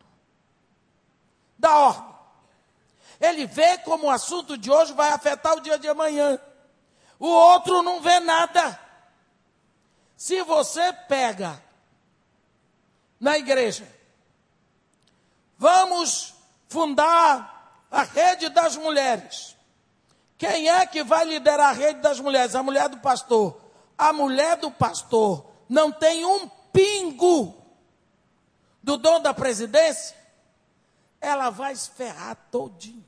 [1.59, 2.15] Dá ordem.
[3.19, 6.39] Ele vê como o assunto de hoje vai afetar o dia de amanhã.
[7.19, 8.84] O outro não vê nada.
[10.15, 11.61] Se você pega
[13.19, 13.95] na igreja
[15.57, 16.33] Vamos
[16.67, 19.55] fundar a rede das mulheres.
[20.37, 22.55] Quem é que vai liderar a rede das mulheres?
[22.55, 23.61] A mulher do pastor.
[23.97, 27.55] A mulher do pastor não tem um pingo
[28.83, 30.15] do dom da presidência,
[31.19, 33.03] ela vai esferrar todinho.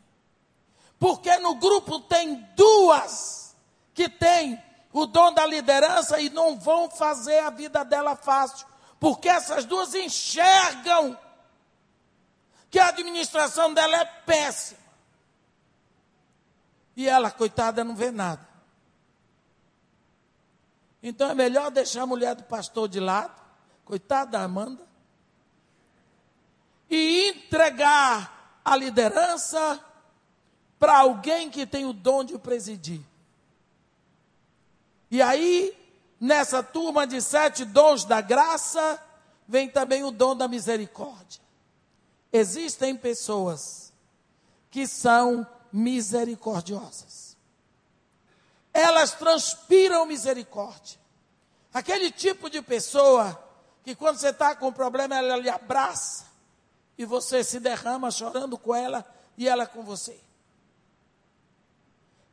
[0.98, 3.56] Porque no grupo tem duas
[3.93, 4.60] que têm
[4.98, 8.66] o dom da liderança e não vão fazer a vida dela fácil.
[9.00, 11.18] Porque essas duas enxergam
[12.70, 14.80] que a administração dela é péssima.
[16.96, 18.48] E ela, coitada, não vê nada.
[21.02, 23.40] Então é melhor deixar a mulher do pastor de lado,
[23.86, 24.84] coitada da Amanda,
[26.90, 29.80] e entregar a liderança
[30.80, 33.02] para alguém que tem o dom de presidir.
[35.10, 35.76] E aí,
[36.20, 39.02] nessa turma de sete dons da graça,
[39.48, 41.41] vem também o dom da misericórdia.
[42.32, 43.93] Existem pessoas
[44.70, 47.38] que são misericordiosas.
[48.74, 51.00] Elas transpiram misericórdia.
[51.74, 53.43] Aquele tipo de pessoa
[53.84, 56.26] que quando você está com um problema, ela lhe abraça
[56.98, 59.06] e você se derrama chorando com ela
[59.38, 60.20] e ela com você.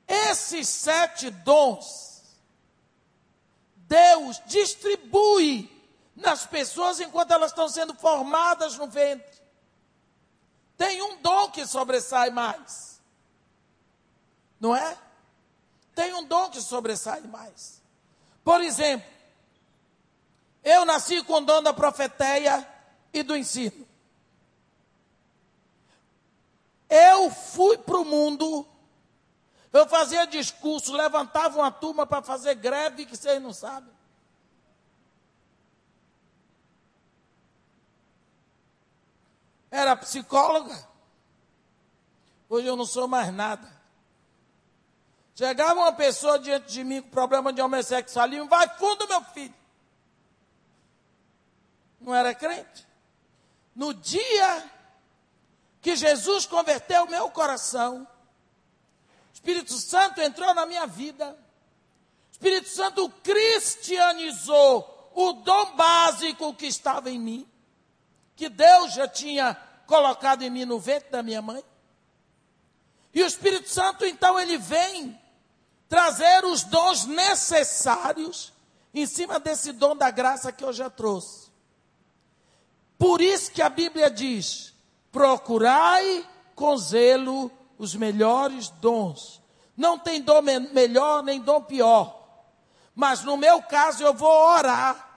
[0.06, 2.13] Esses sete dons,
[3.88, 5.70] Deus distribui
[6.16, 9.42] nas pessoas enquanto elas estão sendo formadas no ventre.
[10.76, 13.00] Tem um dom que sobressai mais.
[14.58, 14.96] Não é?
[15.94, 17.82] Tem um dom que sobressai mais.
[18.42, 19.08] Por exemplo,
[20.62, 22.66] eu nasci com o dom da profeteia
[23.12, 23.86] e do ensino.
[26.88, 28.66] Eu fui para o mundo,
[29.74, 33.92] eu fazia discurso, levantava uma turma para fazer greve, que vocês não sabem.
[39.68, 40.88] Era psicóloga.
[42.48, 43.68] Hoje eu não sou mais nada.
[45.34, 49.54] Chegava uma pessoa diante de mim com problema de homossexualismo, vai fundo, meu filho.
[52.00, 52.86] Não era crente.
[53.74, 54.70] No dia
[55.80, 58.06] que Jesus converteu o meu coração,
[59.44, 61.36] Espírito Santo entrou na minha vida,
[62.32, 67.46] Espírito Santo cristianizou o dom básico que estava em mim
[68.34, 69.54] que Deus já tinha
[69.86, 71.62] colocado em mim no ventre da minha mãe.
[73.12, 75.20] E o Espírito Santo, então, ele vem
[75.90, 78.50] trazer os dons necessários
[78.94, 81.50] em cima desse dom da graça que eu já trouxe.
[82.96, 84.72] Por isso que a Bíblia diz:
[85.12, 89.42] procurai com zelo os melhores dons.
[89.76, 92.22] Não tem dom melhor nem dom pior.
[92.94, 95.10] Mas no meu caso eu vou orar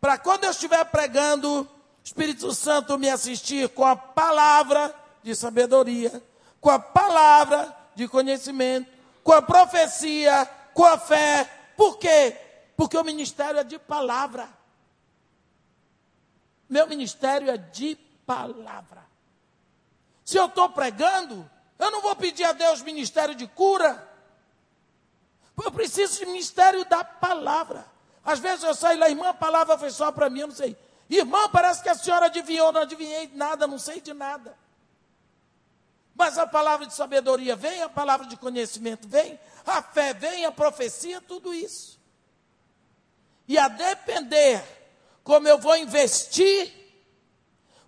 [0.00, 1.68] para quando eu estiver pregando
[2.06, 4.94] Espírito Santo me assistir com a palavra
[5.24, 6.22] de sabedoria,
[6.60, 8.88] com a palavra de conhecimento,
[9.24, 11.50] com a profecia, com a fé.
[11.76, 12.36] Por quê?
[12.76, 14.48] Porque o ministério é de palavra.
[16.68, 19.04] Meu ministério é de palavra.
[20.24, 21.48] Se eu estou pregando,
[21.78, 24.06] eu não vou pedir a Deus ministério de cura.
[25.62, 27.86] Eu preciso de ministério da palavra.
[28.24, 30.76] Às vezes eu saio lá, irmã, a palavra foi só para mim, eu não sei.
[31.08, 34.56] Irmã, parece que a senhora adivinhou, não adivinhei nada, não sei de nada.
[36.14, 40.52] Mas a palavra de sabedoria vem, a palavra de conhecimento vem, a fé vem, a
[40.52, 42.00] profecia, tudo isso.
[43.46, 44.64] E a depender
[45.22, 46.72] como eu vou investir,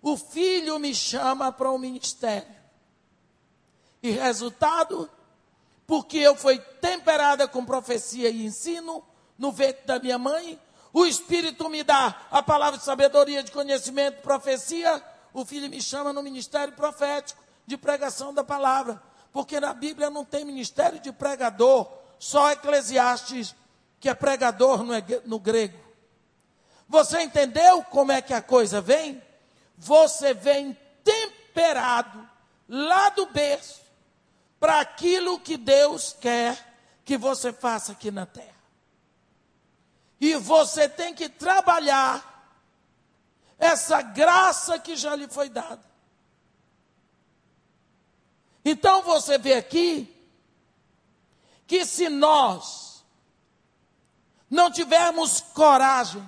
[0.02, 2.57] o filho me chama para o ministério.
[4.02, 5.10] E resultado,
[5.86, 9.02] porque eu fui temperada com profecia e ensino
[9.36, 10.58] no ventre da minha mãe,
[10.92, 16.12] o Espírito me dá a palavra de sabedoria, de conhecimento, profecia, o filho me chama
[16.12, 19.00] no ministério profético, de pregação da palavra.
[19.32, 21.88] Porque na Bíblia não tem ministério de pregador,
[22.18, 23.54] só Eclesiastes,
[24.00, 24.94] que é pregador no,
[25.26, 25.78] no grego.
[26.88, 29.22] Você entendeu como é que a coisa vem?
[29.76, 32.28] Você vem temperado
[32.68, 33.82] lá do berço
[34.58, 36.66] para aquilo que Deus quer
[37.04, 38.58] que você faça aqui na terra.
[40.20, 42.52] E você tem que trabalhar
[43.58, 45.82] essa graça que já lhe foi dada.
[48.64, 50.14] Então você vê aqui
[51.66, 53.04] que se nós
[54.50, 56.26] não tivermos coragem,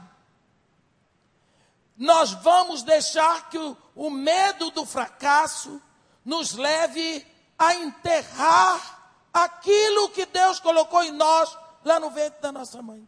[1.97, 5.83] nós vamos deixar que o, o medo do fracasso
[6.25, 7.27] nos leve
[7.61, 13.07] a enterrar aquilo que Deus colocou em nós lá no ventre da nossa mãe.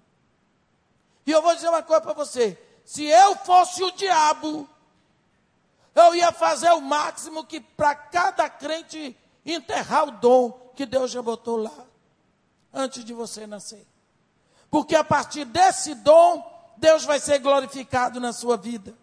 [1.24, 4.68] E eu vou dizer uma coisa para você: se eu fosse o diabo,
[5.94, 11.22] eu ia fazer o máximo que para cada crente enterrar o dom que Deus já
[11.22, 11.86] botou lá,
[12.74, 13.86] antes de você nascer.
[14.70, 16.46] Porque a partir desse dom,
[16.76, 18.94] Deus vai ser glorificado na sua vida.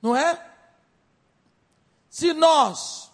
[0.00, 0.40] Não é?
[2.08, 3.11] Se nós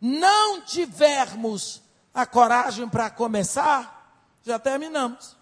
[0.00, 1.82] não tivermos
[2.12, 5.36] a coragem para começar, já terminamos.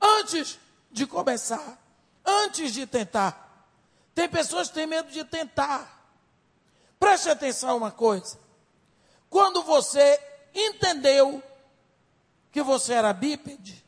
[0.00, 0.58] Antes
[0.90, 1.78] de começar,
[2.24, 3.68] antes de tentar.
[4.14, 6.00] Tem pessoas que têm medo de tentar.
[6.98, 8.38] Preste atenção uma coisa.
[9.28, 10.20] Quando você
[10.54, 11.42] entendeu
[12.50, 13.84] que você era bípede,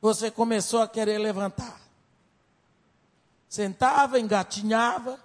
[0.00, 1.80] você começou a querer levantar.
[3.48, 5.18] Sentava, engatinhava,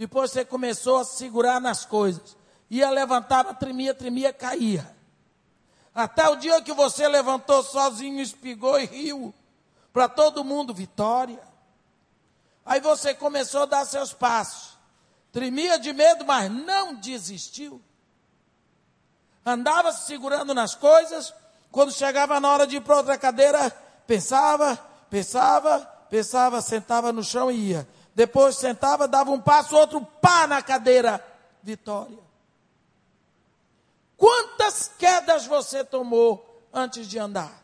[0.00, 2.34] depois você começou a segurar nas coisas.
[2.70, 4.96] Ia levantar, tremia, tremia, caía.
[5.94, 9.34] Até o dia que você levantou sozinho, espigou e riu.
[9.92, 11.38] Para todo mundo, vitória.
[12.64, 14.78] Aí você começou a dar seus passos.
[15.30, 17.78] Tremia de medo, mas não desistiu.
[19.44, 21.34] Andava se segurando nas coisas.
[21.70, 23.70] Quando chegava na hora de ir para outra cadeira,
[24.06, 24.76] pensava,
[25.10, 27.99] pensava, pensava, sentava no chão e ia.
[28.14, 31.24] Depois sentava, dava um passo, outro pá na cadeira.
[31.62, 32.18] Vitória.
[34.16, 37.62] Quantas quedas você tomou antes de andar?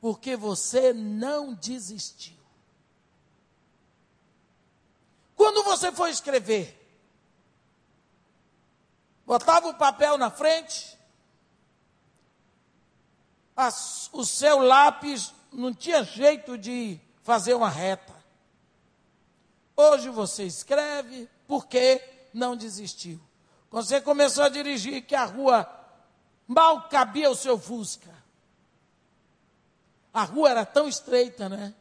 [0.00, 2.38] Porque você não desistiu.
[5.34, 6.76] Quando você foi escrever,
[9.26, 10.98] botava o papel na frente,
[13.56, 18.19] as, o seu lápis não tinha jeito de fazer uma reta.
[19.80, 22.02] Hoje você escreve porque
[22.34, 23.18] não desistiu.
[23.70, 25.66] Quando você começou a dirigir, que a rua
[26.46, 28.14] mal cabia o seu Fusca.
[30.12, 31.72] A rua era tão estreita, né?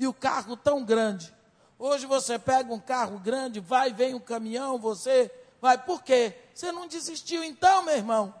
[0.00, 1.32] E o carro tão grande.
[1.78, 5.30] Hoje você pega um carro grande, vai, vem um caminhão, você
[5.60, 5.78] vai.
[5.78, 6.36] Por quê?
[6.52, 8.34] Você não desistiu então, meu irmão.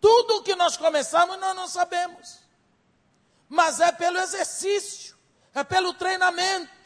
[0.00, 2.38] Tudo que nós começamos, nós não sabemos.
[3.46, 5.14] Mas é pelo exercício,
[5.54, 6.81] é pelo treinamento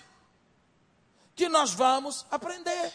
[1.36, 2.92] que nós vamos aprender.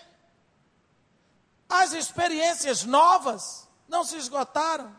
[1.70, 4.94] As experiências novas não se esgotaram.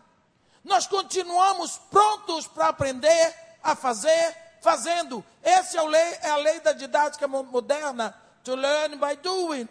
[0.64, 5.24] Nós continuamos prontos para aprender a fazer, fazendo.
[5.42, 9.68] Essa é, lei, é a lei da didática moderna, to learn by doing.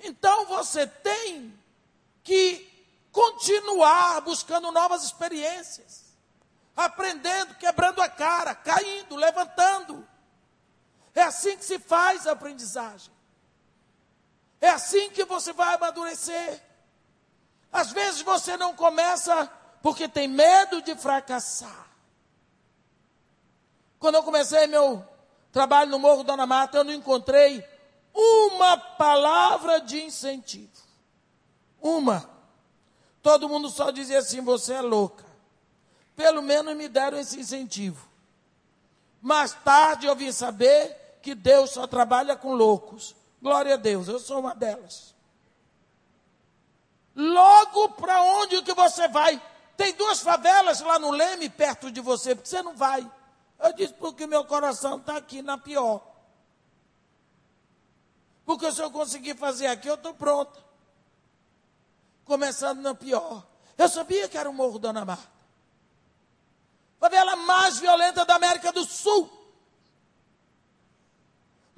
[0.00, 1.56] Então você tem
[2.24, 2.66] que
[3.12, 6.04] continuar buscando novas experiências,
[6.74, 10.06] aprendendo, quebrando a cara, caindo, levantando.
[11.18, 13.12] É assim que se faz a aprendizagem.
[14.60, 16.62] É assim que você vai amadurecer.
[17.72, 19.50] Às vezes você não começa
[19.82, 21.88] porque tem medo de fracassar.
[23.98, 25.04] Quando eu comecei meu
[25.50, 27.68] trabalho no Morro Dona Mata, eu não encontrei
[28.14, 30.70] uma palavra de incentivo.
[31.82, 32.30] Uma.
[33.20, 35.26] Todo mundo só dizia assim: você é louca.
[36.14, 38.08] Pelo menos me deram esse incentivo.
[39.20, 43.14] Mais tarde eu vim saber que Deus só trabalha com loucos.
[43.40, 45.14] Glória a Deus, eu sou uma delas.
[47.14, 49.40] Logo para onde que você vai?
[49.76, 53.08] Tem duas favelas lá no Leme, perto de você, porque você não vai.
[53.58, 56.00] Eu disse porque meu coração está aqui na pior.
[58.44, 60.58] Porque se eu conseguir fazer aqui, eu estou pronta.
[62.24, 63.46] Começando na pior.
[63.76, 65.38] Eu sabia que era o Morro Dona Marta.
[66.98, 69.37] Favela mais violenta da América do Sul.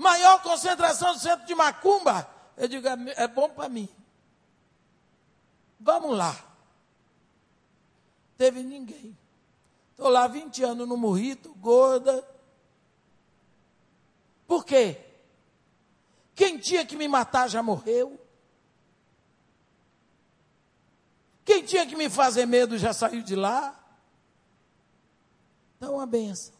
[0.00, 2.26] Maior concentração do centro de Macumba.
[2.56, 3.86] Eu digo, é, é bom para mim.
[5.78, 6.34] Vamos lá.
[8.38, 9.14] Teve ninguém.
[9.90, 12.26] Estou lá 20 anos no morrito, gorda.
[14.46, 14.98] Por quê?
[16.34, 18.18] Quem tinha que me matar já morreu.
[21.44, 23.78] Quem tinha que me fazer medo já saiu de lá.
[25.76, 26.54] Então, uma benção.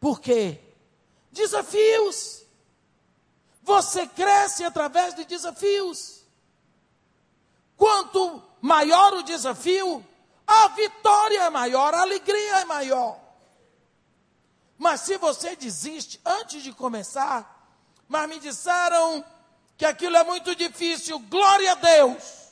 [0.00, 0.58] Por quê?
[1.30, 2.49] Desafios.
[3.70, 6.24] Você cresce através de desafios.
[7.76, 10.04] Quanto maior o desafio,
[10.44, 13.16] a vitória é maior, a alegria é maior.
[14.76, 17.46] Mas se você desiste antes de começar,
[18.08, 19.24] mas me disseram
[19.76, 22.48] que aquilo é muito difícil, glória a Deus.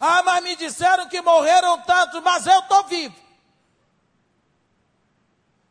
[0.00, 3.14] Ah, mas me disseram que morreram tantos, mas eu estou vivo.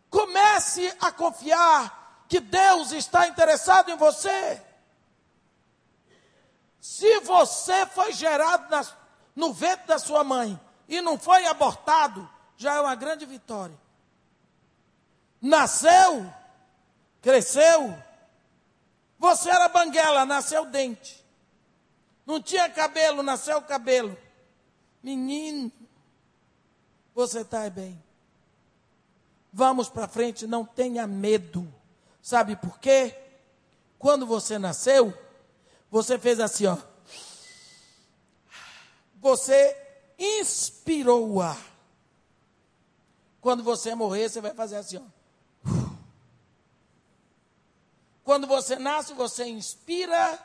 [0.10, 2.03] Comece a confiar
[2.34, 4.60] que Deus está interessado em você.
[6.82, 8.92] Se você foi gerado
[9.36, 10.60] no ventre da sua mãe
[10.90, 12.28] e não foi abortado,
[12.58, 13.80] já é uma grande vitória.
[15.40, 16.34] Nasceu,
[17.22, 17.96] cresceu,
[19.20, 21.24] você era banguela, nasceu dente.
[22.26, 24.18] Não tinha cabelo, nasceu cabelo.
[25.04, 25.72] Menino,
[27.14, 28.04] você está bem.
[29.52, 31.72] Vamos para frente, não tenha medo.
[32.24, 33.14] Sabe por quê?
[34.00, 35.14] Quando você nasceu,
[35.92, 36.78] você fez assim, ó.
[39.20, 39.78] Você
[40.18, 41.62] inspirou o ar.
[43.42, 45.24] Quando você morrer, você vai fazer assim, ó.
[48.24, 50.40] Quando você nasce, você inspira.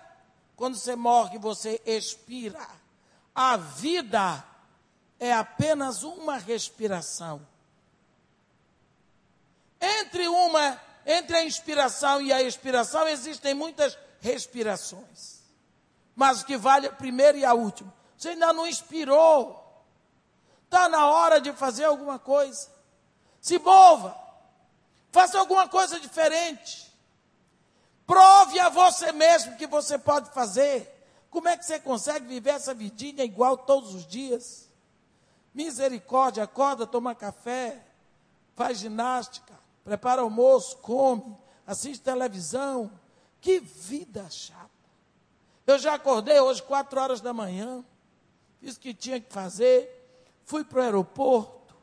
[0.57, 2.69] Quando você morre, você expira.
[3.33, 4.45] A vida
[5.21, 7.41] é apenas uma respiração.
[9.81, 15.39] Entre uma, entre a inspiração e a expiração existem muitas respirações.
[16.15, 17.93] Mas o que vale a primeira e a última.
[18.15, 19.65] Você ainda não inspirou.
[20.65, 22.69] Está na hora de fazer alguma coisa.
[23.41, 24.15] Se mova.
[25.11, 26.95] Faça alguma coisa diferente.
[28.07, 30.95] Prove a você mesmo que você pode fazer.
[31.31, 34.69] Como é que você consegue viver essa vidinha igual todos os dias?
[35.55, 37.83] Misericórdia, acorda, toma café,
[38.55, 39.58] faz ginástica,
[39.89, 41.35] prepara almoço, come,
[41.67, 42.91] assiste televisão.
[43.41, 44.69] Que vida chata.
[45.67, 47.85] Eu já acordei hoje, quatro horas da manhã,
[48.61, 49.89] fiz o que tinha que fazer,
[50.45, 51.75] fui para o aeroporto,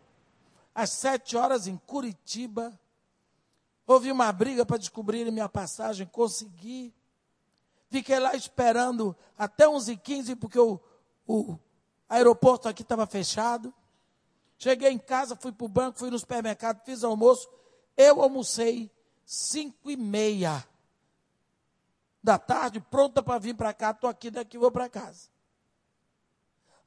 [0.73, 2.77] às sete horas em Curitiba,
[3.87, 6.93] houve uma briga para descobrir minha passagem, consegui.
[7.89, 10.79] Fiquei lá esperando até 11h15, porque o,
[11.27, 11.57] o
[12.09, 13.73] aeroporto aqui estava fechado.
[14.57, 17.47] Cheguei em casa, fui para o banco, fui no supermercado, fiz almoço.
[17.97, 18.91] Eu almocei
[19.25, 20.65] 5 e meia
[22.21, 23.91] da tarde, pronta para vir para cá.
[23.91, 25.29] Estou aqui, daqui vou para casa.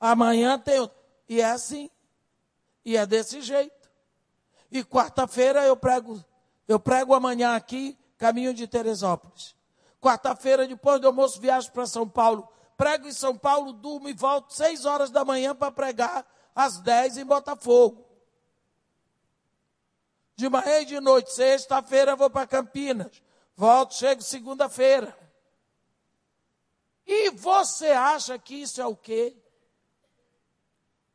[0.00, 0.90] Amanhã tem.
[1.28, 1.90] E é assim.
[2.84, 3.88] E é desse jeito.
[4.70, 6.22] E quarta-feira eu prego,
[6.66, 9.56] eu prego amanhã aqui, caminho de Teresópolis.
[10.00, 12.48] Quarta-feira, depois do almoço, viajo para São Paulo.
[12.76, 17.16] Prego em São Paulo, durmo e volto seis horas da manhã para pregar às dez
[17.16, 18.04] em Botafogo.
[20.38, 23.20] De manhã e de noite, sexta-feira vou para Campinas.
[23.56, 25.18] Volto, chego segunda-feira.
[27.04, 29.36] E você acha que isso é o quê?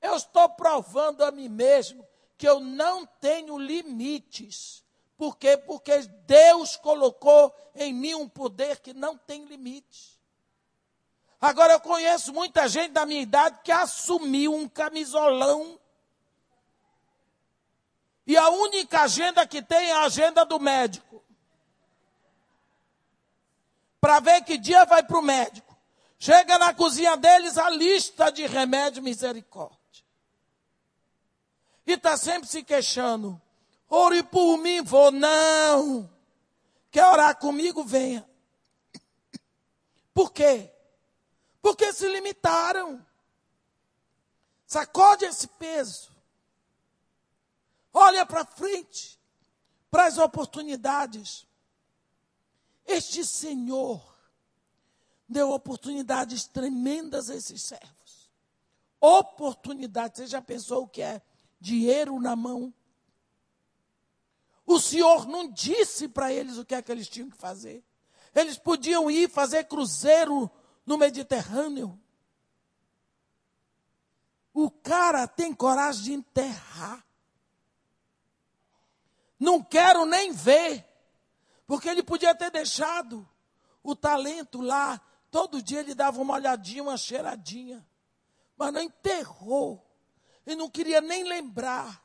[0.02, 2.06] Eu estou provando a mim mesmo
[2.38, 4.84] que eu não tenho limites.
[5.16, 5.56] Por quê?
[5.56, 10.20] Porque Deus colocou em mim um poder que não tem limite.
[11.40, 15.80] Agora eu conheço muita gente da minha idade que assumiu um camisolão.
[18.26, 21.24] E a única agenda que tem é a agenda do médico.
[24.00, 25.78] Para ver que dia vai para o médico.
[26.18, 29.78] Chega na cozinha deles a lista de remédio misericórdia.
[31.86, 33.42] E está sempre se queixando.
[33.90, 35.12] Ore por mim, vou.
[35.12, 36.10] Não.
[36.90, 37.84] Quer orar comigo?
[37.84, 38.26] Venha.
[40.14, 40.72] Por quê?
[41.62, 43.06] Porque se limitaram.
[44.66, 46.13] Sacode esse peso.
[47.94, 49.20] Olha para frente,
[49.92, 51.46] para as oportunidades.
[52.86, 54.02] Este Senhor
[55.30, 58.32] deu oportunidades tremendas a esses servos.
[59.00, 60.18] Oportunidades.
[60.18, 61.22] Você já pensou o que é
[61.60, 62.74] dinheiro na mão?
[64.66, 67.84] O Senhor não disse para eles o que é que eles tinham que fazer.
[68.34, 70.50] Eles podiam ir fazer cruzeiro
[70.86, 72.00] no Mediterrâneo.
[74.54, 77.06] O cara tem coragem de enterrar.
[79.44, 80.88] Não quero nem ver.
[81.68, 83.30] Porque ele podia ter deixado
[83.84, 85.02] o talento lá.
[85.30, 87.86] Todo dia ele dava uma olhadinha, uma cheiradinha.
[88.56, 89.86] Mas não enterrou.
[90.46, 92.02] E não queria nem lembrar.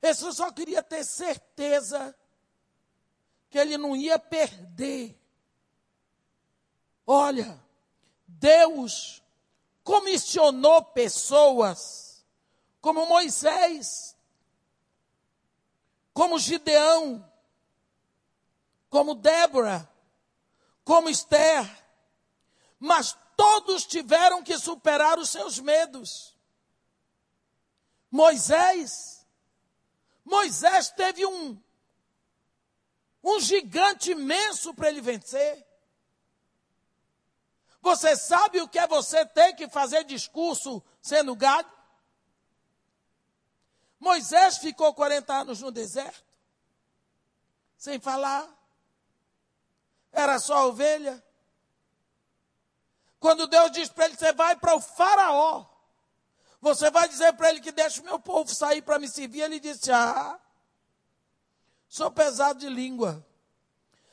[0.00, 2.16] Esse só queria ter certeza
[3.50, 5.14] que ele não ia perder.
[7.06, 7.62] Olha,
[8.26, 9.22] Deus
[9.84, 12.24] comissionou pessoas
[12.80, 14.16] como Moisés,
[16.12, 17.26] como Gideão,
[18.90, 19.88] como Débora,
[20.84, 21.84] como Esther,
[22.78, 26.36] mas todos tiveram que superar os seus medos.
[28.10, 29.26] Moisés,
[30.24, 31.58] Moisés teve um,
[33.24, 35.66] um gigante imenso para ele vencer.
[37.80, 41.81] Você sabe o que é você ter que fazer discurso sendo gado?
[44.02, 46.24] Moisés ficou 40 anos no deserto,
[47.78, 48.48] sem falar.
[50.10, 51.24] Era só ovelha.
[53.20, 55.66] Quando Deus diz para ele: Você vai para o Faraó.
[56.60, 59.42] Você vai dizer para ele que deixa o meu povo sair para me servir.
[59.42, 60.36] Ele disse: Ah,
[61.88, 63.24] sou pesado de língua.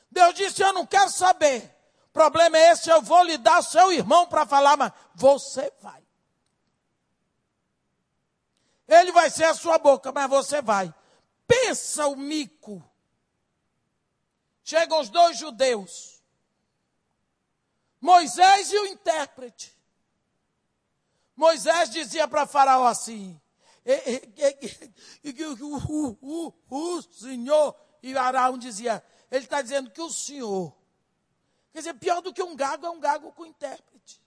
[0.08, 1.68] Deus disse: Eu não quero saber.
[2.10, 6.00] O problema é esse: eu vou lhe dar seu irmão para falar, mas você vai.
[8.90, 10.92] Ele vai ser a sua boca, mas você vai.
[11.46, 12.84] Pensa o mico.
[14.64, 16.22] Chegam os dois judeus,
[18.00, 19.76] Moisés e o intérprete.
[21.34, 23.40] Moisés dizia para Faraó assim:
[26.20, 30.76] o, o Senhor, e Arão dizia: ele está dizendo que o Senhor.
[31.72, 34.20] Quer dizer, pior do que um gago é um gago com intérprete.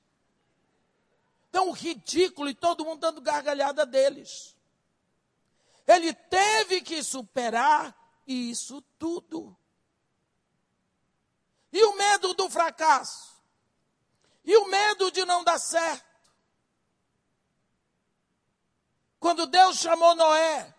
[1.50, 4.53] Então, ridículo e todo mundo dando gargalhada deles.
[5.88, 9.56] Ele teve que superar isso tudo.
[11.72, 13.34] E o medo do fracasso?
[14.46, 16.14] E o medo de não dar certo?
[19.20, 20.76] Quando Deus chamou Noé,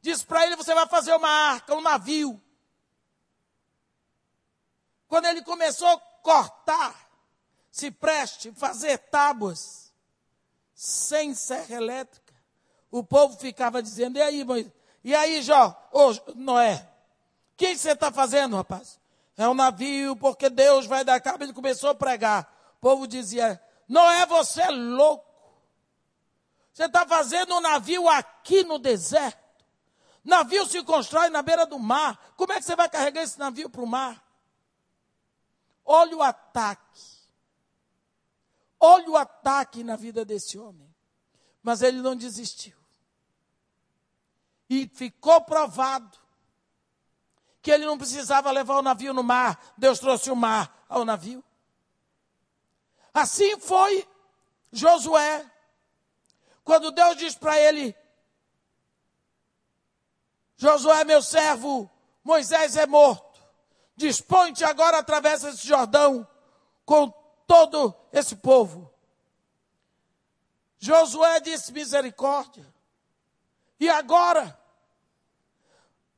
[0.00, 2.42] disse para ele: Você vai fazer uma arca, um navio.
[5.06, 7.08] Quando ele começou a cortar,
[7.70, 9.92] se preste, fazer tábuas,
[10.74, 12.23] sem serra elétrica,
[12.94, 14.72] o povo ficava dizendo: E aí, Moisés?
[15.02, 15.76] E aí, Jó?
[15.90, 16.76] Ô, Noé?
[17.52, 19.00] O que você está fazendo, rapaz?
[19.36, 21.42] É um navio, porque Deus vai dar cabo.
[21.42, 22.48] Ele começou a pregar.
[22.76, 25.26] O povo dizia: Noé, você é louco.
[26.72, 29.42] Você está fazendo um navio aqui no deserto.
[30.22, 32.32] Navio se constrói na beira do mar.
[32.36, 34.24] Como é que você vai carregar esse navio para o mar?
[35.84, 37.02] Olha o ataque.
[38.78, 40.94] Olha o ataque na vida desse homem.
[41.60, 42.83] Mas ele não desistiu.
[44.68, 46.18] E ficou provado
[47.62, 49.72] que ele não precisava levar o navio no mar.
[49.76, 51.42] Deus trouxe o mar ao navio.
[53.12, 54.06] Assim foi
[54.72, 55.50] Josué.
[56.64, 57.94] Quando Deus diz para ele:
[60.56, 61.90] Josué, meu servo,
[62.22, 63.40] Moisés é morto.
[63.96, 66.26] Dispõe-te agora, atravessa esse Jordão
[66.84, 67.10] com
[67.46, 68.92] todo esse povo.
[70.78, 72.73] Josué disse misericórdia.
[73.84, 74.58] E agora?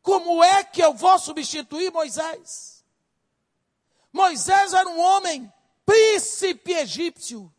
[0.02, 2.84] Como é que eu vou substituir Moisés?
[4.12, 5.52] Moisés era um homem
[5.84, 7.52] príncipe egípcio.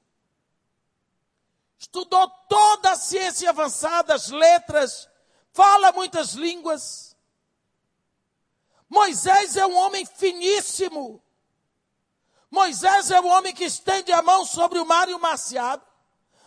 [1.78, 5.10] Estudou toda a ciência avançada, as letras,
[5.54, 7.08] fala muitas línguas
[8.90, 11.22] Moisés é um homem finíssimo.
[12.50, 15.58] Moisés é o homem que estende a mão sobre o mar e o mar se
[15.58, 15.86] abre.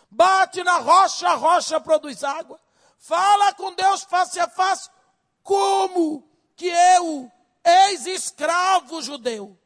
[0.09, 2.59] Bate na rocha, a rocha produz água.
[3.01, 4.87] Fala com Deus face a face.
[5.41, 6.23] Como
[6.55, 7.31] que eu,
[7.63, 9.57] ex-escravo judeu,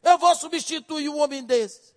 [0.00, 1.96] eu vou substituir um homem desse?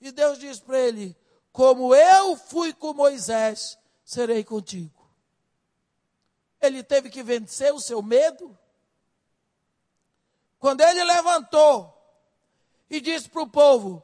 [0.00, 1.16] E Deus diz para ele:
[1.52, 5.08] Como eu fui com Moisés, serei contigo.
[6.60, 8.58] Ele teve que vencer o seu medo.
[10.58, 11.96] Quando ele levantou
[12.90, 14.02] e disse para o povo: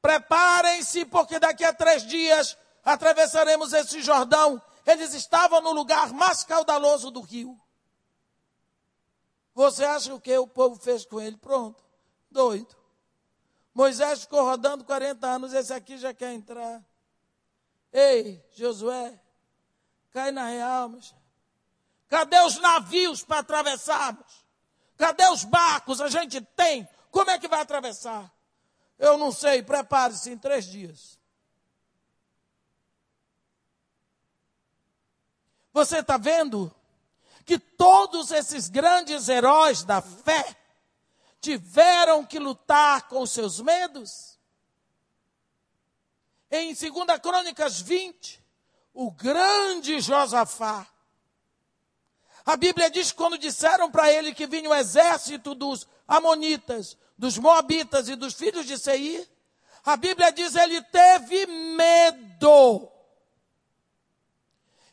[0.00, 4.60] Preparem-se, porque daqui a três dias atravessaremos esse Jordão.
[4.86, 7.60] Eles estavam no lugar mais caudaloso do rio.
[9.54, 11.36] Você acha o que o povo fez com ele?
[11.36, 11.84] Pronto,
[12.30, 12.74] doido.
[13.74, 16.82] Moisés ficou rodando 40 anos, esse aqui já quer entrar.
[17.92, 19.20] Ei, Josué,
[20.10, 21.00] cai na real, meu
[22.08, 24.44] Cadê os navios para atravessarmos?
[24.98, 26.00] Cadê os barcos?
[26.00, 26.88] A gente tem.
[27.10, 28.32] Como é que vai atravessar?
[28.98, 31.19] Eu não sei, prepare-se em três dias.
[35.72, 36.74] Você está vendo
[37.44, 40.56] que todos esses grandes heróis da fé
[41.40, 44.38] tiveram que lutar com seus medos?
[46.50, 48.44] Em 2 Crônicas 20,
[48.92, 50.86] o grande Josafá,
[52.44, 57.38] a Bíblia diz que quando disseram para ele que vinha o exército dos Amonitas, dos
[57.38, 59.28] Moabitas e dos filhos de Seir,
[59.84, 62.90] a Bíblia diz ele teve medo.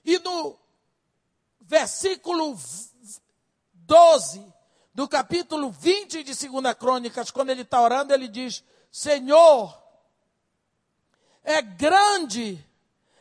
[0.06, 0.58] E no
[1.68, 2.58] versículo
[3.74, 4.54] 12
[4.94, 9.78] do capítulo 20 de 2 Crônicas, quando ele está orando, ele diz: Senhor,
[11.44, 12.66] é grande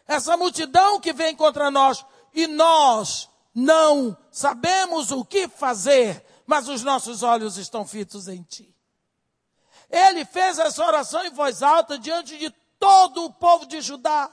[0.07, 6.83] essa multidão que vem contra nós e nós não sabemos o que fazer, mas os
[6.83, 8.73] nossos olhos estão fitos em Ti.
[9.91, 14.33] Ele fez essa oração em voz alta diante de todo o povo de Judá,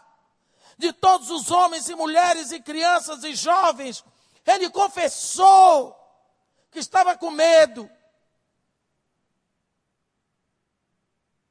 [0.83, 4.03] de todos os homens e mulheres e crianças e jovens.
[4.45, 5.95] Ele confessou
[6.69, 7.89] que estava com medo.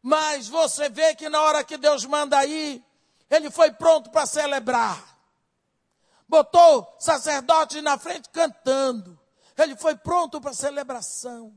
[0.02, 2.84] Mas você vê que na hora que Deus manda ir,
[3.30, 5.02] ele foi pronto para celebrar.
[6.28, 9.18] Botou sacerdote na frente cantando.
[9.56, 11.56] Ele foi pronto para celebração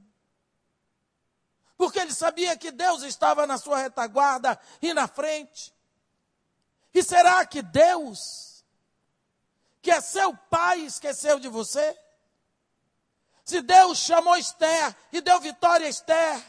[1.77, 5.74] porque ele sabia que Deus estava na sua retaguarda e na frente.
[6.95, 8.63] E será que Deus,
[9.81, 11.93] que é seu pai, esqueceu de você?
[13.43, 16.41] Se Deus chamou Esther e deu vitória a Esther,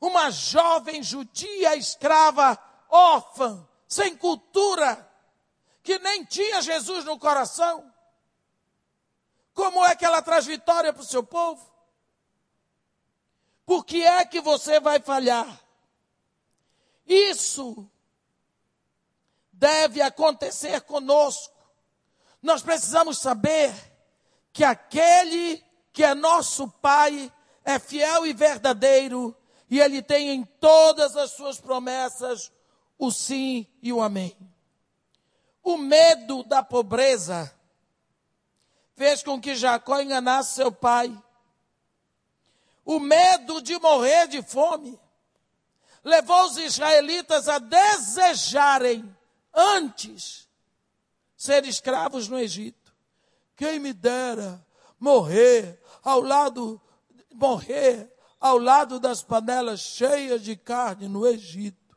[0.00, 2.58] uma jovem judia escrava,
[2.88, 5.08] órfã, sem cultura,
[5.84, 7.88] que nem tinha Jesus no coração,
[9.54, 11.72] como é que ela traz vitória para o seu povo?
[13.64, 15.60] Por que é que você vai falhar?
[17.06, 17.88] Isso
[19.64, 21.54] deve acontecer conosco.
[22.42, 23.74] Nós precisamos saber
[24.52, 27.32] que aquele que é nosso Pai
[27.64, 29.34] é fiel e verdadeiro
[29.70, 32.52] e ele tem em todas as suas promessas
[32.98, 34.36] o sim e o amém.
[35.62, 37.50] O medo da pobreza
[38.94, 41.10] fez com que Jacó enganasse seu pai
[42.84, 45.00] o medo de morrer de fome
[46.04, 49.16] levou os israelitas a desejarem
[49.54, 50.48] antes
[51.36, 52.94] ser escravos no Egito.
[53.56, 54.64] Quem me dera
[54.98, 56.80] morrer ao lado
[57.32, 61.96] morrer ao lado das panelas cheias de carne no Egito.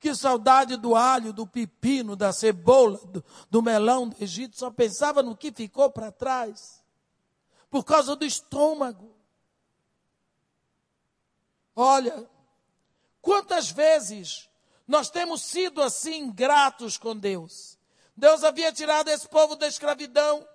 [0.00, 4.56] Que saudade do alho, do pepino, da cebola, do, do melão do Egito.
[4.56, 6.82] Só pensava no que ficou para trás.
[7.68, 9.14] Por causa do estômago.
[11.74, 12.28] Olha,
[13.20, 14.47] quantas vezes
[14.88, 17.78] nós temos sido assim ingratos com Deus.
[18.16, 20.48] Deus havia tirado esse povo da escravidão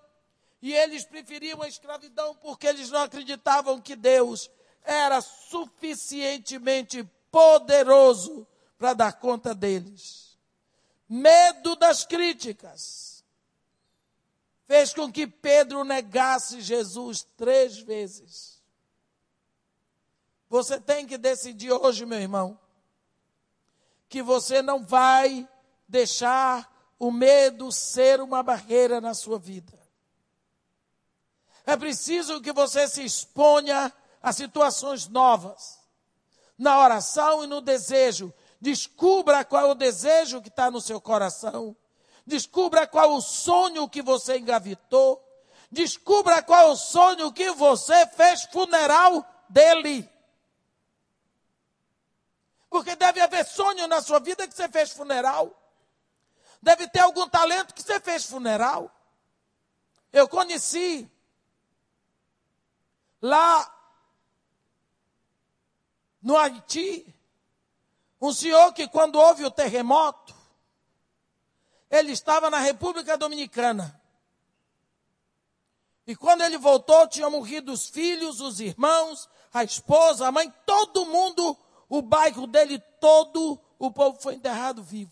[0.59, 4.49] e eles preferiam a escravidão porque eles não acreditavam que Deus
[4.83, 10.35] era suficientemente poderoso para dar conta deles.
[11.07, 13.23] Medo das críticas
[14.65, 18.63] fez com que Pedro negasse Jesus três vezes.
[20.49, 22.59] Você tem que decidir hoje, meu irmão,
[24.13, 25.49] que você não vai
[25.87, 29.73] deixar o medo ser uma barreira na sua vida.
[31.65, 33.91] É preciso que você se exponha
[34.21, 35.79] a situações novas.
[36.55, 38.31] Na oração e no desejo.
[38.61, 41.75] Descubra qual é o desejo que está no seu coração.
[42.23, 45.19] Descubra qual é o sonho que você engavetou.
[45.71, 50.07] Descubra qual é o sonho que você fez funeral dele.
[52.73, 55.55] Porque deve haver sonho na sua vida que você fez funeral.
[56.59, 58.91] Deve ter algum talento que você fez funeral.
[60.11, 61.07] Eu conheci
[63.21, 63.71] lá
[66.19, 67.15] no Haiti
[68.19, 70.33] um senhor que quando houve o terremoto,
[71.91, 74.01] ele estava na República Dominicana.
[76.07, 81.05] E quando ele voltou, tinham morrido os filhos, os irmãos, a esposa, a mãe, todo
[81.05, 81.55] mundo
[81.93, 85.11] o bairro dele todo, o povo foi enterrado vivo.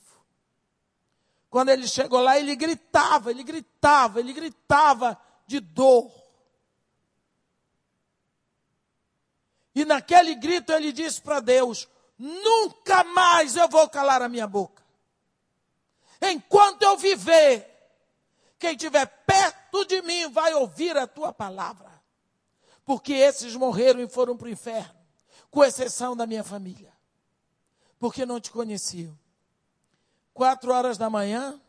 [1.48, 5.16] Quando ele chegou lá, ele gritava, ele gritava, ele gritava
[5.46, 6.12] de dor.
[9.76, 14.84] E naquele grito ele disse para Deus: Nunca mais eu vou calar a minha boca.
[16.20, 17.70] Enquanto eu viver,
[18.58, 21.92] quem estiver perto de mim vai ouvir a tua palavra.
[22.84, 25.01] Porque esses morreram e foram para o inferno
[25.52, 26.93] com exceção da minha família,
[27.99, 29.20] porque não te conheciam.
[30.34, 31.62] Quatro horas da manhã,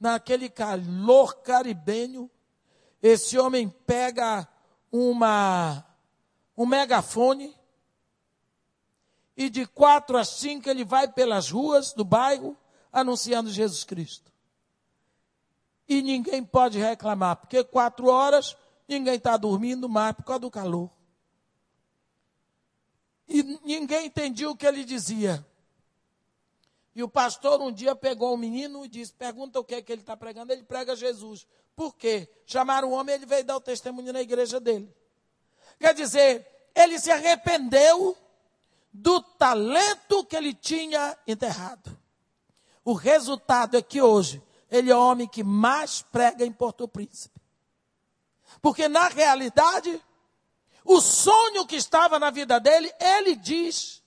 [0.00, 2.30] naquele calor caribenho,
[3.02, 4.48] esse homem pega
[4.90, 5.84] uma
[6.56, 7.54] um megafone
[9.36, 12.56] e de quatro às cinco ele vai pelas ruas do bairro
[12.92, 14.32] anunciando Jesus Cristo.
[15.88, 18.56] E ninguém pode reclamar, porque quatro horas
[18.88, 20.90] ninguém está dormindo mais por causa do calor.
[23.28, 25.44] E ninguém entendia o que ele dizia.
[26.94, 29.92] E o pastor um dia pegou um menino e disse: Pergunta o que é que
[29.92, 30.52] ele está pregando.
[30.52, 31.46] Ele prega Jesus.
[31.74, 32.28] Por quê?
[32.46, 34.94] Chamaram o homem, ele veio dar o testemunho na igreja dele.
[35.78, 38.16] Quer dizer, ele se arrependeu
[38.92, 41.98] do talento que ele tinha enterrado.
[42.84, 47.40] O resultado é que hoje ele é o homem que mais prega em Porto Príncipe.
[48.62, 50.00] Porque na realidade,
[50.84, 54.02] o sonho que estava na vida dele, ele diz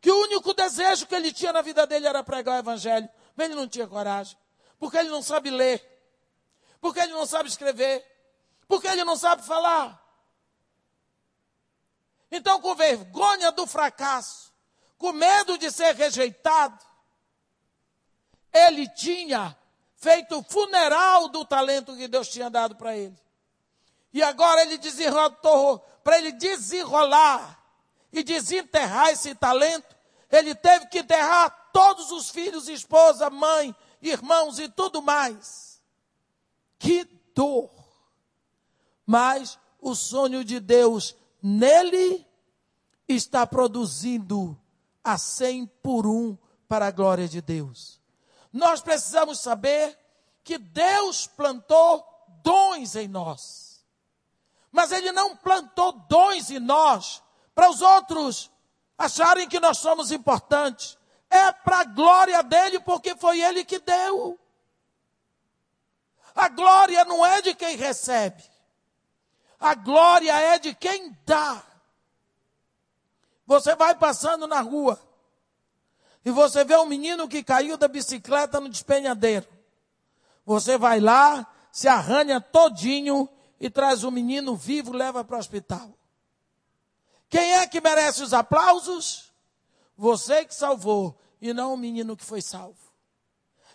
[0.00, 3.08] que o único desejo que ele tinha na vida dele era pregar o evangelho.
[3.34, 4.36] Mas ele não tinha coragem.
[4.78, 5.82] Porque ele não sabe ler.
[6.80, 8.04] Porque ele não sabe escrever.
[8.68, 10.04] Porque ele não sabe falar.
[12.30, 14.52] Então, com vergonha do fracasso,
[14.98, 16.78] com medo de ser rejeitado,
[18.52, 19.56] ele tinha
[19.94, 23.18] feito o funeral do talento que Deus tinha dado para ele.
[24.12, 27.62] E agora ele desenrolou, para ele desenrolar
[28.10, 29.94] e desenterrar esse talento,
[30.30, 35.82] ele teve que enterrar todos os filhos, esposa, mãe, irmãos e tudo mais.
[36.78, 37.04] Que
[37.34, 37.68] dor!
[39.04, 42.26] Mas o sonho de Deus nele
[43.06, 44.58] está produzindo
[45.04, 48.00] a cem por um para a glória de Deus.
[48.50, 49.94] Nós precisamos saber
[50.42, 52.02] que Deus plantou
[52.42, 53.67] dons em nós.
[54.70, 57.22] Mas Ele não plantou dons em nós
[57.54, 58.50] para os outros
[58.96, 60.98] acharem que nós somos importantes.
[61.30, 64.38] É para a glória dele, porque foi Ele que deu.
[66.34, 68.42] A glória não é de quem recebe.
[69.58, 71.62] A glória é de quem dá.
[73.46, 75.00] Você vai passando na rua
[76.24, 79.46] e você vê um menino que caiu da bicicleta no despenhadeiro.
[80.44, 83.28] Você vai lá, se arranha todinho
[83.60, 85.92] e traz o menino vivo, leva para o hospital.
[87.28, 89.32] Quem é que merece os aplausos?
[89.96, 92.78] Você que salvou e não o menino que foi salvo.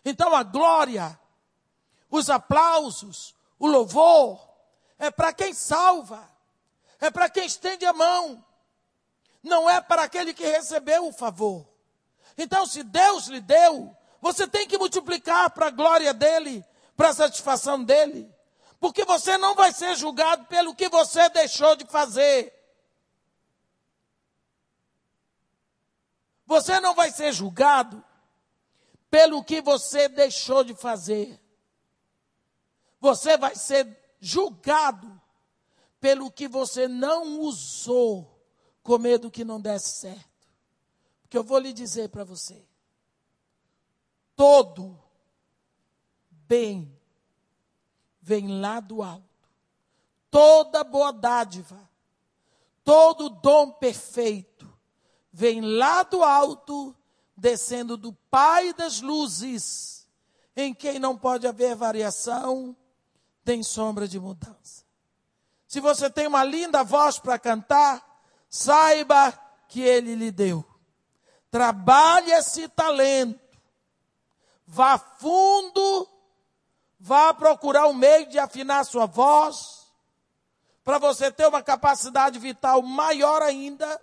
[0.03, 1.19] Então a glória,
[2.09, 4.39] os aplausos, o louvor,
[4.97, 6.29] é para quem salva,
[6.99, 8.43] é para quem estende a mão,
[9.41, 11.67] não é para aquele que recebeu o favor.
[12.37, 16.65] Então, se Deus lhe deu, você tem que multiplicar para a glória dele,
[16.95, 18.32] para a satisfação dele,
[18.83, 22.53] porque você não vai ser julgado pelo que você deixou de fazer.
[26.45, 28.03] Você não vai ser julgado
[29.09, 31.39] pelo que você deixou de fazer.
[32.99, 33.87] Você vai ser
[34.19, 35.09] julgado
[36.01, 38.37] pelo que você não usou
[38.83, 40.49] com medo que não desse certo.
[41.21, 42.61] Porque eu vou lhe dizer para você:
[44.35, 45.01] todo
[46.29, 46.93] bem
[48.23, 49.23] vem lá do alto,
[50.31, 51.77] toda boa dádiva,
[52.83, 54.71] todo dom perfeito
[55.31, 56.95] vem lá do alto,
[57.35, 60.07] descendo do Pai das luzes,
[60.55, 62.75] em quem não pode haver variação
[63.43, 64.83] tem sombra de mudança.
[65.67, 69.31] Se você tem uma linda voz para cantar, saiba
[69.67, 70.63] que ele lhe deu.
[71.49, 73.41] Trabalhe esse talento.
[74.65, 76.07] Vá fundo,
[77.05, 79.91] vá procurar um meio de afinar sua voz,
[80.85, 84.01] para você ter uma capacidade vital maior ainda,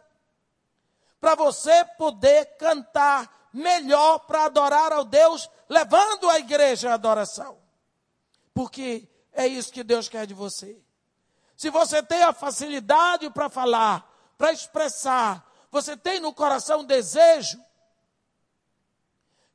[1.19, 7.57] para você poder cantar melhor para adorar ao Deus, levando a igreja à adoração.
[8.53, 10.79] Porque é isso que Deus quer de você.
[11.57, 17.59] Se você tem a facilidade para falar, para expressar, você tem no coração desejo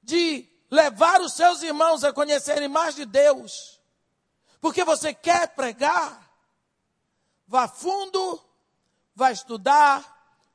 [0.02, 3.82] de levar os seus irmãos a conhecerem mais de Deus,
[4.60, 6.30] porque você quer pregar,
[7.48, 8.44] vá fundo,
[9.16, 10.04] vá estudar,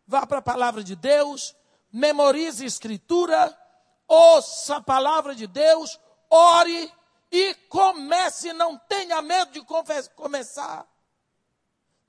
[0.06, 1.56] vá para a palavra de Deus,
[1.90, 3.58] memorize a escritura,
[4.06, 5.98] ouça a palavra de Deus,
[6.28, 6.92] ore
[7.32, 9.60] e comece, não tenha medo de
[10.14, 10.86] começar.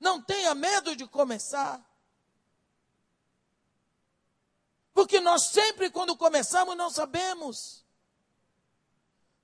[0.00, 1.80] Não tenha medo de começar.
[4.92, 7.81] Porque nós sempre, quando começamos, não sabemos.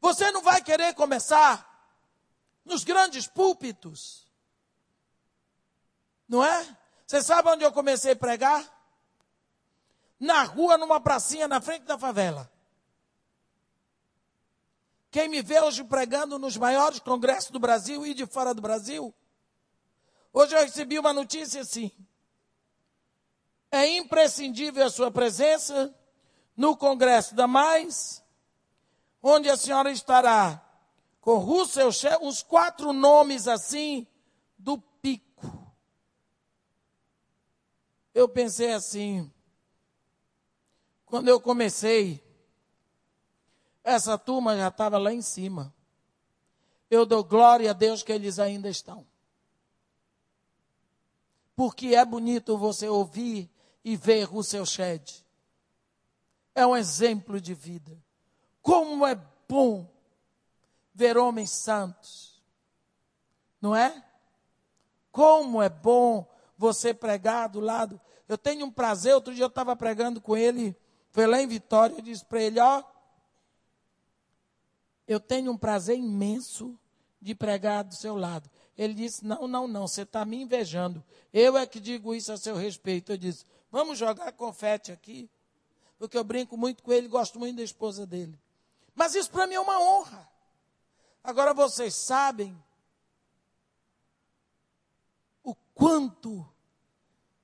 [0.01, 1.67] Você não vai querer começar
[2.65, 4.27] nos grandes púlpitos.
[6.29, 6.77] Não é?
[7.07, 8.63] Você sabe onde eu comecei a pregar?
[10.21, 12.51] Na rua, numa pracinha na frente da favela.
[15.11, 19.15] Quem me vê hoje pregando nos maiores congressos do Brasil e de fora do Brasil,
[20.33, 21.91] hoje eu recebi uma notícia assim.
[23.71, 25.95] É imprescindível a sua presença
[26.55, 28.23] no Congresso da Mais,
[29.23, 30.65] onde a senhora estará
[31.21, 31.91] com Russell,
[32.23, 34.07] os quatro nomes assim
[34.57, 35.75] do pico.
[38.15, 39.31] Eu pensei assim,
[41.05, 42.23] quando eu comecei,
[43.85, 45.75] essa turma já estava lá em cima.
[46.91, 49.07] Eu dou glória a Deus que eles ainda estão.
[51.55, 53.51] Porque é bonito você ouvir
[53.85, 55.25] e ver o seu shed.
[56.55, 57.97] É um exemplo de vida.
[58.69, 59.89] Como é bom
[60.93, 62.39] ver homens santos.
[63.63, 64.05] Não é?
[65.11, 67.99] Como é bom você pregar do lado.
[68.29, 70.77] Eu tenho um prazer, outro dia eu estava pregando com ele,
[71.13, 72.85] foi lá em Vitória, eu disse para ele, ó,
[75.07, 76.79] eu tenho um prazer imenso
[77.23, 78.51] de pregar do seu lado.
[78.77, 81.03] Ele disse: Não, não, não, você está me invejando.
[81.33, 83.13] Eu é que digo isso a seu respeito.
[83.13, 85.31] Eu disse: Vamos jogar confete aqui.
[85.99, 88.39] Porque eu brinco muito com ele, gosto muito da esposa dele.
[88.99, 90.29] Mas isso para mim é uma honra.
[91.23, 92.61] Agora vocês sabem
[95.43, 96.47] o quanto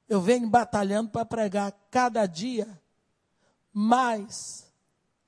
[0.09, 2.83] eu venho batalhando para pregar cada dia
[3.73, 4.71] mais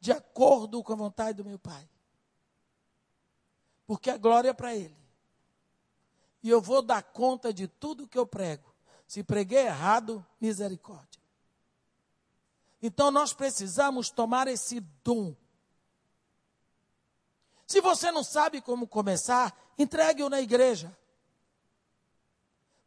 [0.00, 1.88] de acordo com a vontade do meu Pai
[3.86, 4.96] porque a glória é para Ele.
[6.42, 8.74] E eu vou dar conta de tudo que eu prego.
[9.06, 11.22] Se preguei errado, misericórdia.
[12.82, 15.34] Então nós precisamos tomar esse dom.
[17.66, 20.96] Se você não sabe como começar, entregue-o na igreja.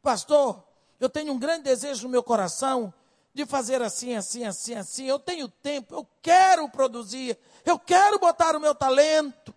[0.01, 0.63] Pastor,
[0.99, 2.93] eu tenho um grande desejo no meu coração
[3.33, 5.05] de fazer assim, assim, assim, assim.
[5.05, 9.53] Eu tenho tempo, eu quero produzir, eu quero botar o meu talento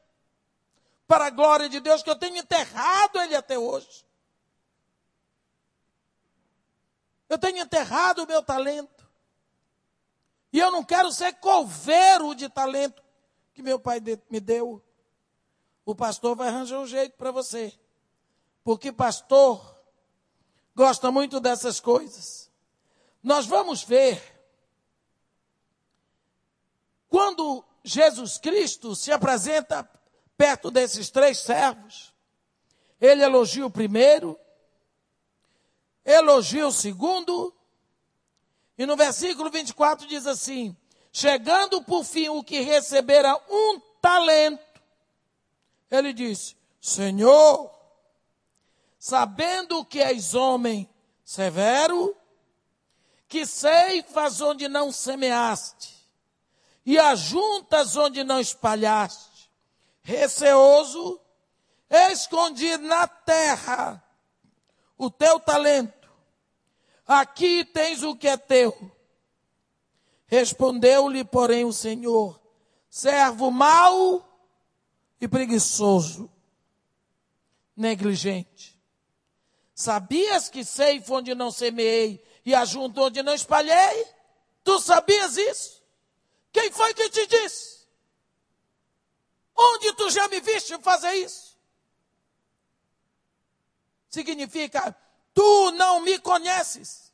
[1.07, 4.05] para a glória de Deus, que eu tenho enterrado ele até hoje.
[7.29, 9.09] Eu tenho enterrado o meu talento.
[10.53, 13.03] E eu não quero ser coveiro de talento
[13.55, 14.83] que meu pai me deu.
[15.85, 17.73] O pastor vai arranjar um jeito para você.
[18.63, 19.77] Porque pastor
[20.75, 22.51] gosta muito dessas coisas.
[23.23, 24.21] Nós vamos ver
[27.09, 29.89] quando Jesus Cristo se apresenta
[30.37, 32.13] perto desses três servos.
[33.01, 34.39] Ele elogia o primeiro,
[36.05, 37.55] elogia o segundo,
[38.79, 40.77] e no versículo 24 diz assim:
[41.13, 44.72] Chegando por fim o que recebera um talento,
[45.93, 47.71] ele disse: Senhor,
[48.99, 50.89] sabendo que és homem
[51.23, 52.17] severo,
[53.29, 55.95] que ceifas onde não semeaste,
[56.85, 59.51] e ajuntas onde não espalhaste,
[60.01, 61.21] receoso,
[61.91, 64.03] escondi na terra
[64.97, 66.11] o teu talento.
[67.07, 68.75] Aqui tens o que é teu.
[70.27, 72.41] Respondeu-lhe, porém, o Senhor:
[72.89, 74.32] servo mau
[75.23, 76.29] e preguiçoso,
[77.77, 78.77] negligente.
[79.73, 84.05] Sabias que sei onde não semeei e ajunto onde não espalhei?
[84.65, 85.81] Tu sabias isso?
[86.51, 87.87] Quem foi que te disse?
[89.57, 91.57] Onde tu já me viste fazer isso?
[94.09, 94.93] Significa,
[95.33, 97.13] tu não me conheces.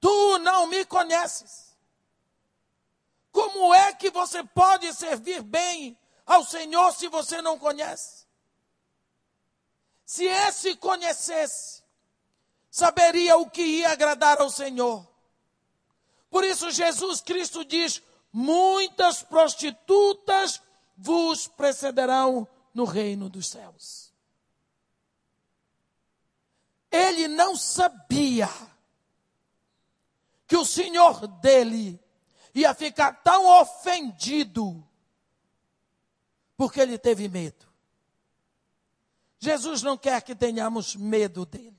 [0.00, 1.76] Tu não me conheces.
[3.32, 8.24] Como é que você pode servir bem ao Senhor se você não conhece?
[10.04, 11.82] Se esse conhecesse,
[12.70, 15.06] saberia o que ia agradar ao Senhor.
[16.30, 18.02] Por isso Jesus Cristo diz:
[18.32, 20.60] muitas prostitutas
[20.96, 24.12] vos precederão no reino dos céus.
[26.90, 28.48] Ele não sabia
[30.46, 32.00] que o senhor dele
[32.54, 34.86] ia ficar tão ofendido
[36.56, 37.66] porque ele teve medo.
[39.38, 41.74] Jesus não quer que tenhamos medo dele.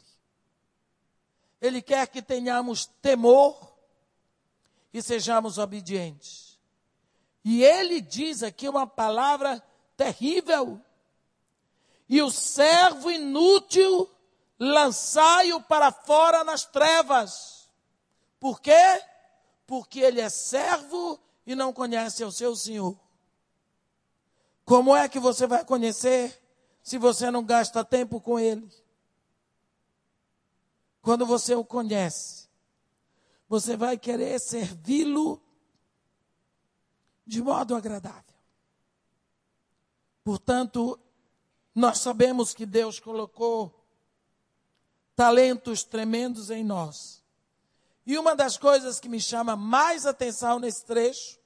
[1.59, 3.75] Ele quer que tenhamos temor
[4.93, 6.59] e sejamos obedientes.
[7.43, 9.63] E ele diz aqui uma palavra
[9.97, 10.81] terrível.
[12.07, 14.09] E o servo inútil
[14.59, 17.69] lançai-o para fora nas trevas.
[18.39, 19.01] Por quê?
[19.65, 22.95] Porque ele é servo e não conhece o seu senhor.
[24.65, 26.41] Como é que você vai conhecer
[26.81, 28.67] se você não gasta tempo com ele?
[31.01, 32.49] Quando você o conhece,
[33.47, 35.39] você vai querer servi-lo
[37.27, 38.23] de modo agradável.
[40.23, 40.99] Portanto,
[41.73, 43.85] nós sabemos que Deus colocou
[45.15, 47.23] talentos tremendos em nós.
[48.03, 51.39] E uma das coisas que me chama mais atenção nesse trecho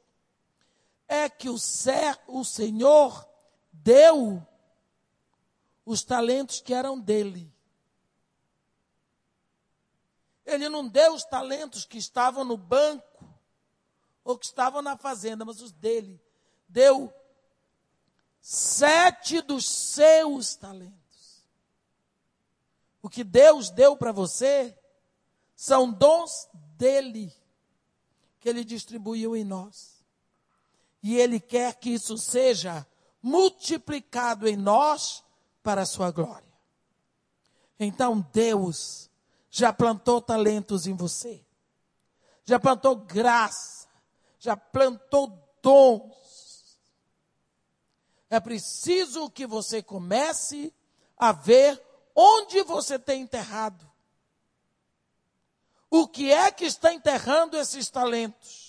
[1.09, 3.27] é que o, ser, o Senhor
[3.73, 4.45] deu
[5.83, 7.51] os talentos que eram dele.
[10.45, 13.27] Ele não deu os talentos que estavam no banco
[14.23, 16.21] ou que estavam na fazenda, mas os dele.
[16.67, 17.11] Deu
[18.39, 21.43] sete dos seus talentos.
[23.01, 24.77] O que Deus deu para você
[25.55, 27.33] são dons dele
[28.39, 29.98] que ele distribuiu em nós.
[31.01, 32.85] E ele quer que isso seja
[33.21, 35.23] multiplicado em nós
[35.63, 36.47] para a sua glória.
[37.79, 39.09] Então Deus
[39.49, 41.43] já plantou talentos em você.
[42.43, 43.87] Já plantou graça,
[44.39, 46.79] já plantou dons.
[48.29, 50.73] É preciso que você comece
[51.17, 51.81] a ver
[52.21, 53.89] Onde você tem enterrado?
[55.89, 58.68] O que é que está enterrando esses talentos?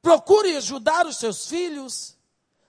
[0.00, 2.16] Procure ajudar os seus filhos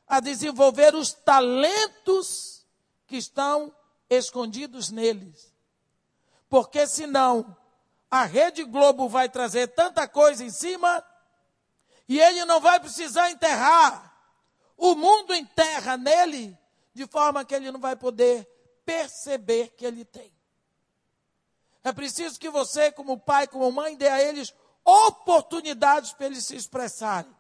[0.08, 2.66] a desenvolver os talentos
[3.06, 3.74] que estão
[4.10, 5.54] escondidos neles.
[6.50, 7.56] Porque senão
[8.10, 11.04] a Rede Globo vai trazer tanta coisa em cima
[12.08, 14.10] e ele não vai precisar enterrar.
[14.76, 16.58] O mundo enterra nele
[16.94, 18.48] de forma que ele não vai poder
[18.84, 20.34] perceber que ele tem.
[21.84, 24.54] É preciso que você, como pai, como mãe, dê a eles
[24.90, 27.36] oportunidades para eles se expressarem.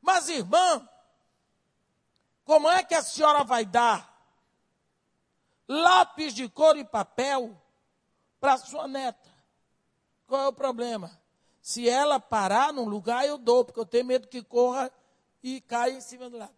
[0.00, 0.88] Mas, irmã,
[2.44, 4.10] como é que a senhora vai dar
[5.68, 7.56] lápis de cor e papel
[8.40, 9.30] para sua neta?
[10.26, 11.10] Qual é o problema?
[11.60, 14.90] Se ela parar num lugar, eu dou, porque eu tenho medo que corra
[15.42, 16.56] e caia em cima do lápis.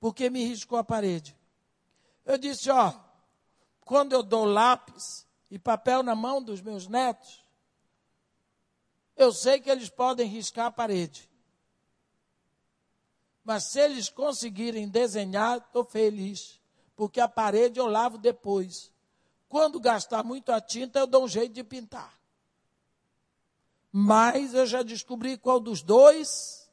[0.00, 1.36] Porque me riscou a parede.
[2.24, 2.92] Eu disse, ó,
[3.84, 7.43] quando eu dou lápis e papel na mão dos meus netos,
[9.16, 11.30] eu sei que eles podem riscar a parede.
[13.44, 16.60] Mas se eles conseguirem desenhar, estou feliz.
[16.96, 18.90] Porque a parede eu lavo depois.
[19.48, 22.18] Quando gastar muito a tinta, eu dou um jeito de pintar.
[23.92, 26.68] Mas eu já descobri qual dos dois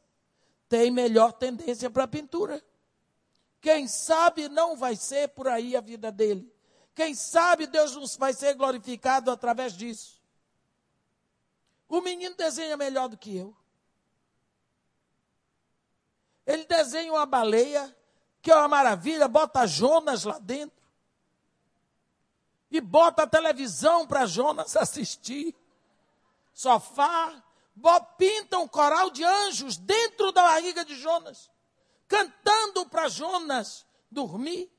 [0.70, 2.64] tem melhor tendência para pintura.
[3.60, 6.52] Quem sabe não vai ser por aí a vida dele.
[6.96, 10.21] Quem sabe Deus não vai ser glorificado através disso.
[11.92, 13.56] O menino desenha melhor do que eu.
[16.46, 17.96] Ele desenha uma baleia,
[18.42, 20.82] que é uma maravilha, bota Jonas lá dentro.
[22.72, 25.54] E bota a televisão para Jonas assistir.
[26.54, 27.44] Sofá.
[28.18, 31.52] Pinta um coral de anjos dentro da barriga de Jonas
[32.12, 34.70] cantando para Jonas dormir.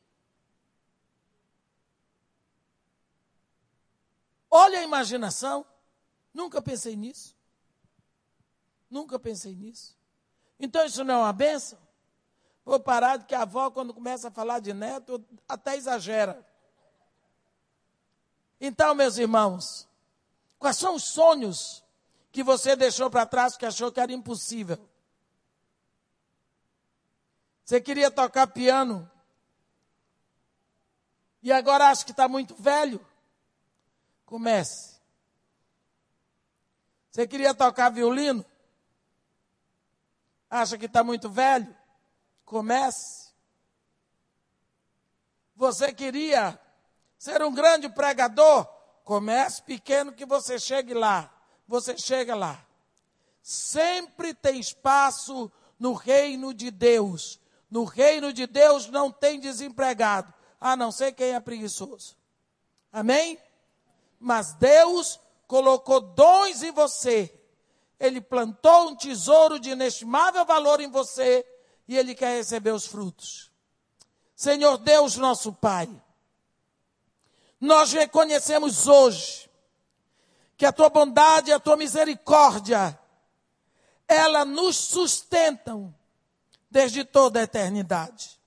[4.51, 5.67] Olha a imaginação.
[6.33, 7.37] Nunca pensei nisso.
[8.91, 9.97] Nunca pensei nisso.
[10.59, 11.79] Então isso não é uma benção?
[12.65, 16.47] Vou parar de que a avó, quando começa a falar de neto, até exagera.
[18.61, 19.89] Então, meus irmãos,
[20.59, 21.83] quais são os sonhos
[22.31, 24.79] que você deixou para trás que achou que era impossível?
[27.65, 29.11] Você queria tocar piano
[31.43, 33.05] e agora acha que está muito velho?
[34.25, 34.92] Comece.
[37.13, 38.45] Você queria tocar violino?
[40.51, 41.73] Acha que está muito velho?
[42.45, 43.31] Comece.
[45.55, 46.59] Você queria
[47.17, 48.65] ser um grande pregador?
[49.05, 51.33] Comece pequeno que você chegue lá.
[51.69, 52.67] Você chega lá.
[53.41, 57.41] Sempre tem espaço no reino de Deus
[57.73, 62.15] no reino de Deus não tem desempregado, a não ser quem é preguiçoso.
[62.93, 63.39] Amém?
[64.21, 65.19] Mas Deus
[65.53, 67.31] colocou dons em você.
[68.01, 71.47] Ele plantou um tesouro de inestimável valor em você
[71.87, 73.53] e ele quer receber os frutos.
[74.35, 75.91] Senhor Deus, nosso Pai,
[77.61, 79.51] nós reconhecemos hoje
[80.57, 82.99] que a tua bondade e a tua misericórdia,
[84.09, 85.95] ela nos sustentam
[86.71, 88.41] desde toda a eternidade.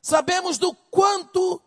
[0.00, 1.60] Sabemos do quanto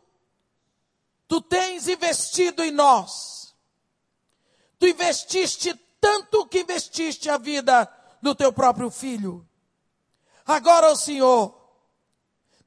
[1.27, 3.44] tu tens investido em nós.
[4.79, 7.91] Tu investiste tanto que investiste a vida
[8.21, 9.47] do teu próprio filho.
[10.45, 11.55] Agora, ó Senhor,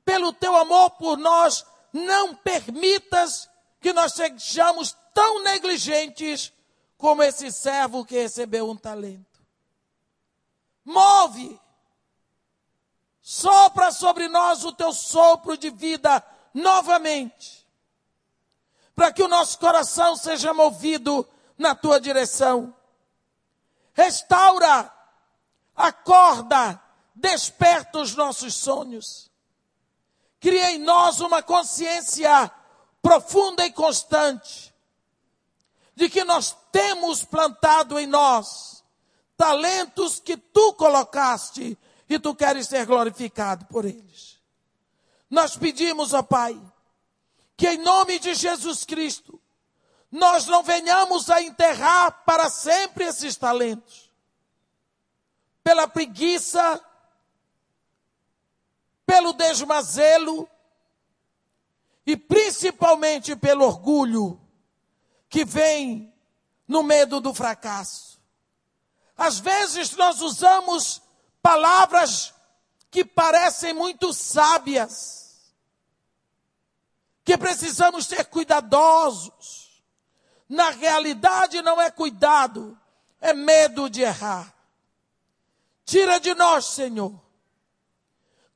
[0.04, 3.48] pelo teu amor por nós, não permitas
[3.80, 6.52] que nós sejamos tão negligentes
[6.96, 9.26] como esse servo que recebeu um talento.
[10.84, 11.60] Move
[13.30, 16.24] Sopra sobre nós o teu sopro de vida
[16.54, 17.68] novamente,
[18.94, 21.28] para que o nosso coração seja movido
[21.58, 22.74] na tua direção.
[23.92, 24.90] Restaura,
[25.74, 26.80] acorda,
[27.14, 29.28] desperta os nossos sonhos.
[30.40, 32.50] Cria em nós uma consciência
[33.02, 34.72] profunda e constante
[35.96, 38.84] de que nós temos plantado em nós
[39.36, 41.78] talentos que tu colocaste
[42.08, 44.40] e tu queres ser glorificado por eles.
[45.30, 46.60] Nós pedimos, ó Pai,
[47.56, 49.37] que em nome de Jesus Cristo,
[50.10, 54.10] nós não venhamos a enterrar para sempre esses talentos.
[55.62, 56.82] Pela preguiça,
[59.04, 60.48] pelo desmazelo
[62.06, 64.40] e principalmente pelo orgulho
[65.28, 66.12] que vem
[66.66, 68.18] no medo do fracasso.
[69.16, 71.02] Às vezes nós usamos
[71.42, 72.32] palavras
[72.90, 75.52] que parecem muito sábias,
[77.24, 79.57] que precisamos ser cuidadosos.
[80.48, 82.78] Na realidade, não é cuidado,
[83.20, 84.54] é medo de errar.
[85.84, 87.12] Tira de nós, Senhor,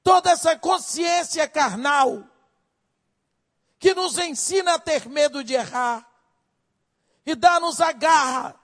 [0.03, 2.25] toda essa consciência carnal
[3.79, 6.09] que nos ensina a ter medo de errar
[7.27, 8.55] e dá-nos a garra,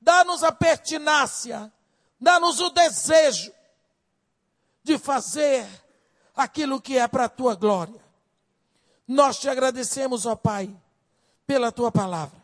[0.00, 1.72] dá-nos a pertinácia,
[2.20, 3.52] dá-nos o desejo
[4.82, 5.66] de fazer
[6.36, 8.02] aquilo que é para a tua glória.
[9.08, 10.74] Nós te agradecemos, ó Pai,
[11.46, 12.43] pela tua palavra.